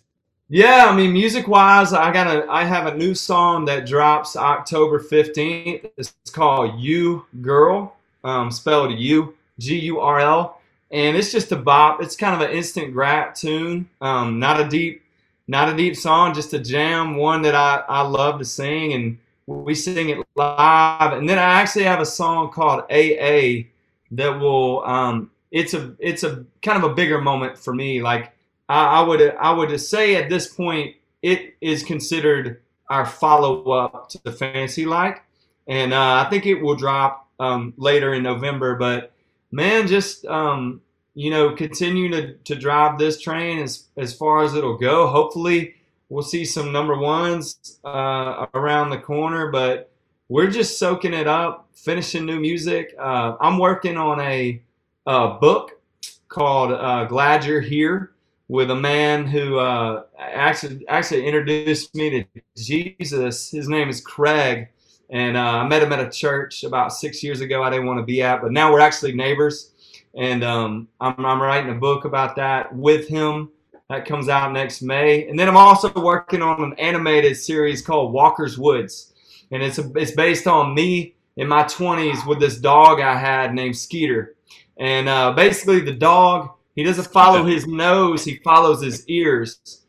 [0.49, 4.35] Yeah, I mean, music wise, I got a, I have a new song that drops
[4.35, 5.85] October fifteenth.
[5.97, 7.95] It's called "You Girl,"
[8.25, 10.59] um, spelled U G U R L,
[10.91, 12.01] and it's just a bop.
[12.01, 13.89] It's kind of an instant rap tune.
[14.01, 15.03] Um, not a deep,
[15.47, 17.15] not a deep song, just a jam.
[17.15, 21.13] One that I I love to sing, and we sing it live.
[21.13, 23.67] And then I actually have a song called AA
[24.11, 24.83] that will.
[24.85, 28.01] Um, it's a it's a kind of a bigger moment for me.
[28.01, 28.33] Like
[28.69, 34.09] I, I would I would say at this point it is considered our follow up
[34.09, 35.23] to the Fancy Like,
[35.67, 38.75] and uh, I think it will drop um, later in November.
[38.75, 39.10] But
[39.51, 40.81] man, just um,
[41.13, 45.07] you know, continue to, to drive this train as as far as it'll go.
[45.07, 45.75] Hopefully,
[46.09, 49.91] we'll see some number ones uh, around the corner, but
[50.29, 52.95] we're just soaking it up, finishing new music.
[52.97, 54.61] Uh, I'm working on a,
[55.05, 55.81] a book
[56.29, 58.11] called uh, "Glad You're Here."
[58.51, 63.49] with a man who uh, actually actually introduced me to Jesus.
[63.49, 64.67] His name is Craig,
[65.11, 67.61] and uh, I met him at a church about six years ago.
[67.61, 69.71] I didn't want to be at, but now we're actually neighbors,
[70.15, 73.51] and um, I'm, I'm writing a book about that with him.
[73.89, 78.13] That comes out next May, and then I'm also working on an animated series called
[78.13, 79.13] Walker's Woods,
[79.51, 83.53] and it's a, it's based on me in my 20s with this dog I had
[83.53, 84.35] named Skeeter,
[84.77, 89.80] and uh, basically the dog he doesn't follow his nose; he follows his ears,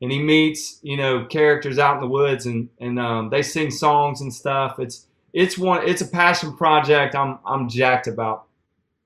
[0.00, 3.70] and he meets you know characters out in the woods, and and um, they sing
[3.70, 4.78] songs and stuff.
[4.78, 7.14] It's it's one it's a passion project.
[7.14, 8.46] I'm I'm jacked about.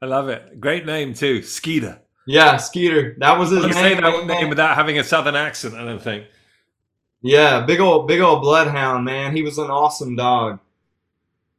[0.03, 0.61] I love it.
[0.61, 2.01] Great name too, Skeeter.
[2.27, 3.17] Yeah, Skeeter.
[3.19, 3.75] That was his I name.
[3.75, 5.75] say that name without having a southern accent.
[5.75, 6.27] I don't think.
[7.23, 9.35] Yeah, big old big old bloodhound man.
[9.35, 10.59] He was an awesome dog.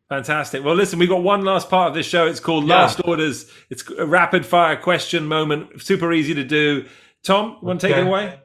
[0.09, 0.63] Fantastic.
[0.63, 2.27] Well, listen, we've got one last part of this show.
[2.27, 2.75] It's called Yeah.
[2.75, 3.51] Last Orders.
[3.71, 5.81] It's a rapid fire question moment.
[5.81, 6.86] Super easy to do.
[7.23, 8.39] Tom, want to take it away?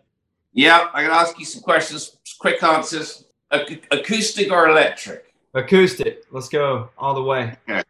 [0.53, 3.25] Yeah, I can ask you some questions, quick answers.
[3.53, 5.33] Ac- acoustic or electric?
[5.55, 6.25] Acoustic.
[6.31, 7.57] Let's go all the way.
[7.69, 7.83] Okay.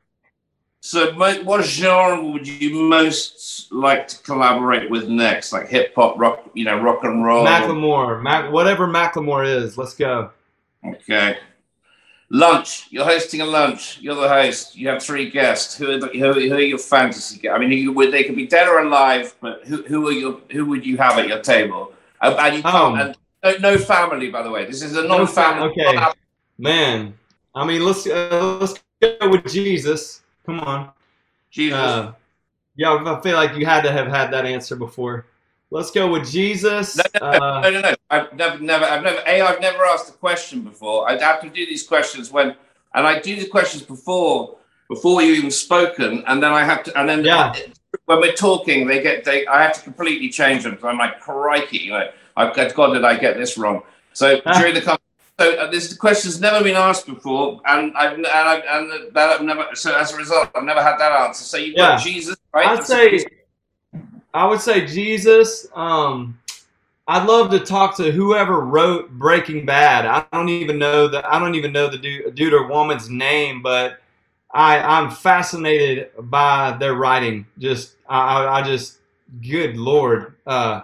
[0.82, 5.52] So, what genre would you most like to collaborate with next?
[5.52, 7.44] Like hip hop, rock, you know, rock and roll.
[7.44, 8.22] Macklemore.
[8.22, 9.76] Mac, whatever Macklemore is.
[9.76, 10.30] Let's go.
[10.86, 11.36] Okay.
[12.30, 12.86] Lunch.
[12.90, 13.98] You're hosting a lunch.
[14.00, 14.74] You're the host.
[14.74, 15.76] You have three guests.
[15.76, 17.54] Who are, the, who, who are your fantasy guests?
[17.54, 20.64] I mean, you, they could be dead or alive, but who, who are your who
[20.66, 21.92] would you have at your table?
[22.20, 22.74] And you can't.
[22.74, 24.66] Um, and no, no family, by the way.
[24.66, 25.74] This is a non-family.
[25.74, 26.12] fam- okay.
[26.58, 27.14] Man,
[27.54, 30.22] I mean, let's uh, let's go with Jesus.
[30.44, 30.90] Come on.
[31.50, 31.78] Jesus.
[31.78, 32.12] Uh,
[32.76, 35.26] yeah, I feel like you had to have had that answer before.
[35.70, 36.96] Let's go with Jesus.
[36.96, 37.94] No, no, Uh, no, no, no.
[38.10, 41.08] I've never, never, I've never, A, I've never asked a question before.
[41.08, 42.56] I'd have to do these questions when,
[42.94, 44.56] and I do the questions before,
[44.88, 47.54] before you even spoken, and then I have to, and then Yeah.
[48.06, 50.78] When we're talking, they get, they, I have to completely change them.
[50.80, 53.82] So I'm like, crikey, know, I've got, God, did I get this wrong?
[54.12, 54.58] So Ah.
[54.58, 54.98] during the,
[55.38, 59.42] so uh, this question's never been asked before, and I've, and I've, and that I've
[59.42, 61.44] never, so as a result, I've never had that answer.
[61.44, 62.66] So you've got Jesus, right?
[62.66, 63.24] I'd say,
[64.34, 65.66] I would say Jesus.
[65.74, 66.38] Um,
[67.08, 70.06] I'd love to talk to whoever wrote Breaking Bad.
[70.06, 73.62] I don't even know the I don't even know the dude, dude or woman's name,
[73.62, 74.00] but
[74.52, 77.46] I I'm fascinated by their writing.
[77.58, 78.98] Just I I, I just
[79.40, 80.34] good lord.
[80.46, 80.82] Uh,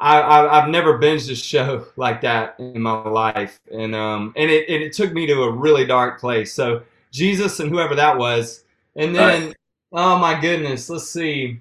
[0.00, 4.50] I, I I've never binged a show like that in my life, and um and
[4.50, 6.52] it and it took me to a really dark place.
[6.52, 8.64] So Jesus and whoever that was,
[8.96, 9.54] and then
[9.92, 11.60] oh my goodness, let's see.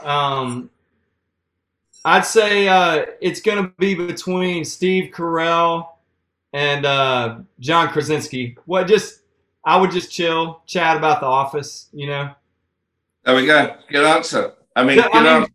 [0.00, 0.70] Um,
[2.04, 5.88] I'd say uh, it's going to be between Steve Carell
[6.52, 8.56] and uh, John Krasinski.
[8.66, 9.17] What just
[9.68, 12.30] I would just chill, chat about the office, you know.
[13.24, 13.76] There we go.
[13.90, 14.54] Good answer.
[14.74, 15.48] I mean, Yeah, I mean,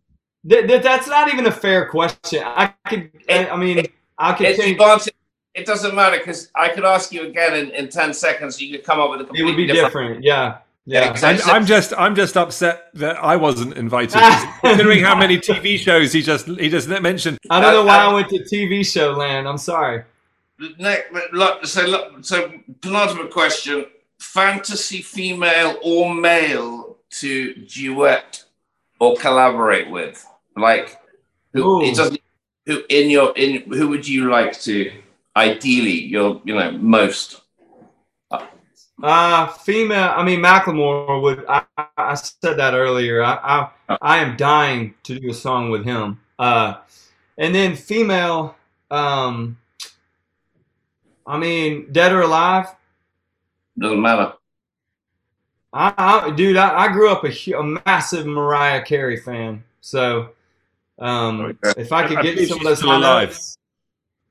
[0.48, 2.44] th- th- that's not even a fair question.
[2.46, 3.88] I could, I, I mean,
[4.20, 5.10] I could It's think advanced-
[5.56, 8.62] It doesn't matter because I could ask you again in, in 10 seconds.
[8.62, 9.88] You could come up with a it would be different.
[9.94, 10.24] different.
[10.24, 11.28] Yeah, Yeah, yeah.
[11.28, 14.22] I'm, I'm just I'm just upset that I wasn't invited,
[14.62, 17.40] considering how many TV shows he just he just mentioned.
[17.50, 19.48] I don't know why uh, I went to TV show land.
[19.48, 20.04] I'm sorry.
[20.78, 22.52] Next, look, so, look, so
[22.82, 23.86] penultimate question:
[24.24, 28.44] fantasy female or male to duet
[29.00, 30.26] or collaborate with?
[30.56, 30.98] Like,
[31.54, 31.84] who Ooh.
[31.84, 32.20] it doesn't.
[32.66, 34.92] Who in your in who would you like to
[35.36, 37.42] ideally your you know most?
[39.02, 40.14] Uh, female.
[40.16, 41.46] I mean, Macklemore would.
[41.50, 41.64] I,
[41.98, 43.22] I- said that earlier.
[43.22, 46.20] I, I I am dying to do a song with him.
[46.40, 46.76] Uh,
[47.38, 48.56] and then female.
[48.90, 49.58] Um,
[51.26, 52.68] I mean, dead or alive.
[53.78, 54.34] Doesn't matter.
[55.74, 59.64] I, I dude, I, I grew up a, a massive Mariah Carey fan.
[59.82, 60.30] So,
[61.00, 61.82] Um, Okay.
[61.82, 63.40] if I could I get believe some of those still alive.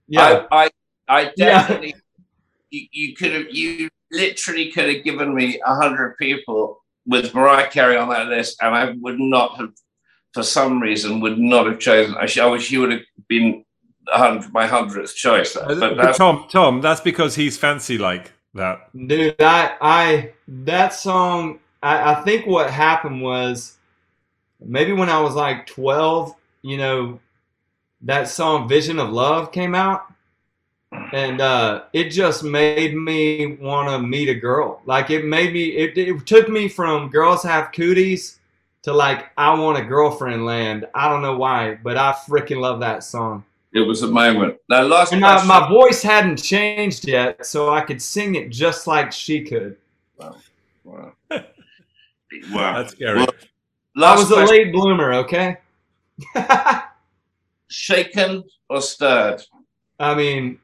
[0.09, 0.71] Yeah, I, I,
[1.09, 1.59] I Yeah.
[1.59, 1.95] definitely,
[2.71, 7.69] you, you could have, you literally could have given me a hundred people with Mariah
[7.69, 9.71] Carey on that list, and I would not have,
[10.33, 12.15] for some reason, would not have chosen.
[12.15, 13.65] I, I wish you would have been
[14.09, 15.55] hundred, my hundredth choice.
[15.55, 18.91] But but Tom, Tom, that's because he's fancy like that.
[19.07, 21.61] dude, I, I that song.
[21.83, 23.79] I, I think what happened was
[24.61, 27.21] maybe when I was like twelve, you know,
[28.03, 30.07] that song "Vision of Love" came out,
[31.13, 34.83] and uh, it just made me want to meet a girl.
[34.87, 35.65] Like it made me.
[35.71, 38.39] It, it took me from girls have cooties
[38.83, 40.87] to like I want a girlfriend land.
[40.95, 43.45] I don't know why, but I freaking love that song.
[43.73, 44.57] It was a moment.
[44.69, 48.87] Now, last And my, my voice hadn't changed yet, so I could sing it just
[48.87, 49.77] like she could.
[50.19, 50.37] Wow.
[50.85, 51.13] wow.
[51.31, 51.43] wow.
[52.53, 53.19] That's scary.
[53.21, 53.29] Well,
[53.97, 55.57] I Last was a late bloomer, okay?
[57.69, 59.43] Shaken or stirred?
[59.99, 60.59] I mean,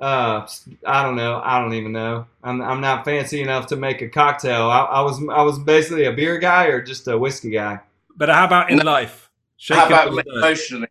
[0.00, 0.46] uh,
[0.86, 1.40] I don't know.
[1.42, 2.26] I don't even know.
[2.42, 4.68] I'm, I'm not fancy enough to make a cocktail.
[4.68, 7.80] I, I was I was basically a beer guy or just a whiskey guy.
[8.16, 9.30] but how about in life?
[9.68, 10.36] How Shaken about or stirred?
[10.36, 10.85] emotionally?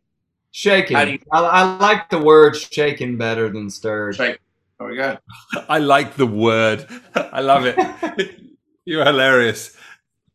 [0.55, 0.97] Shaking.
[0.97, 4.15] You- I, I like the word shaking better than stirred.
[4.15, 4.39] Shake.
[4.79, 5.17] There we go.
[5.67, 6.87] I like the word.
[7.15, 8.39] I love it.
[8.85, 9.75] You're hilarious.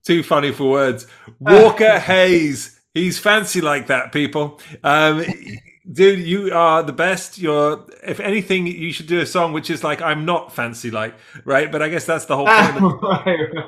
[0.04, 1.06] Too funny for words.
[1.38, 2.80] Walker Hayes.
[2.92, 4.60] He's fancy like that, people.
[4.84, 5.24] Um,
[5.90, 7.38] dude, you are the best.
[7.38, 11.14] You're, if anything, you should do a song which is like, I'm not fancy like,
[11.46, 11.72] right?
[11.72, 13.02] But I guess that's the whole point.
[13.02, 13.66] Right, right.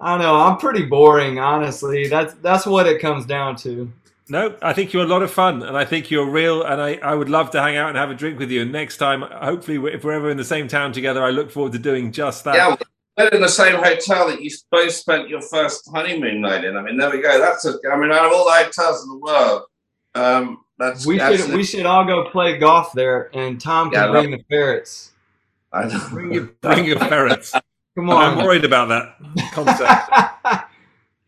[0.00, 0.34] I know.
[0.34, 2.08] I'm pretty boring, honestly.
[2.08, 3.92] That's that's what it comes down to.
[4.32, 6.94] No, I think you're a lot of fun, and I think you're real, and I,
[7.02, 8.62] I would love to hang out and have a drink with you.
[8.62, 11.72] And next time, hopefully, if we're ever in the same town together, I look forward
[11.72, 12.54] to doing just that.
[12.54, 12.74] Yeah,
[13.18, 16.78] we're in the same hotel that you both spent your first honeymoon night in.
[16.78, 17.38] I mean, there we go.
[17.38, 17.74] That's a.
[17.92, 19.62] I mean, out of all the hotels in the world,
[20.14, 24.04] um, that's We should absolutely- we should all go play golf there, and Tom Yeah,
[24.04, 25.10] can bring the ferrets.
[25.74, 26.08] I know.
[26.08, 27.52] Bring your, bring your ferrets.
[27.96, 30.64] Come on, I'm worried about that concept.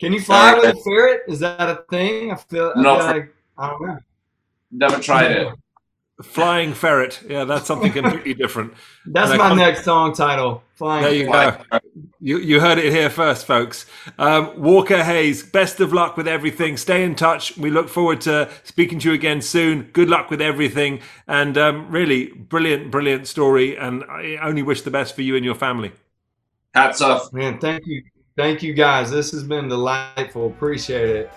[0.05, 0.61] Can you fly Sorry.
[0.69, 1.23] with a ferret?
[1.29, 2.31] Is that a thing?
[2.31, 3.99] I feel, I Not feel like I don't know.
[4.71, 5.55] Never tried it.
[6.23, 7.21] Flying ferret.
[7.29, 8.75] Yeah, that's something completely different.
[9.07, 10.63] That's And my come- next song title.
[10.77, 11.03] Flying.
[11.05, 11.69] There you Ferret.
[11.71, 11.81] go.
[12.21, 13.87] You, you heard it here first, folks.
[14.19, 16.77] Um, Walker Hayes, best of luck with everything.
[16.77, 17.57] Stay in touch.
[17.57, 19.91] We look forward to speaking to you again soon.
[19.93, 21.01] Good luck with everything.
[21.29, 23.77] And um, really, brilliant, brilliant story.
[23.77, 25.93] And I only wish the best for you and your family.
[26.75, 27.33] Hats off.
[27.33, 28.03] Man, thank you,
[28.37, 29.11] thank you guys.
[29.11, 30.47] This has been delightful.
[30.47, 31.33] Appreciate it.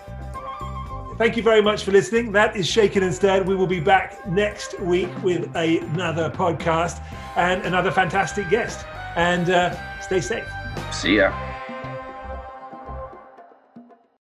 [1.18, 2.30] Thank you very much for listening.
[2.30, 3.46] That is Shaken Instead.
[3.46, 7.02] We will be back next week with another podcast
[7.36, 8.86] and another fantastic guest.
[9.16, 10.46] And uh, stay safe.
[10.92, 11.57] See ya.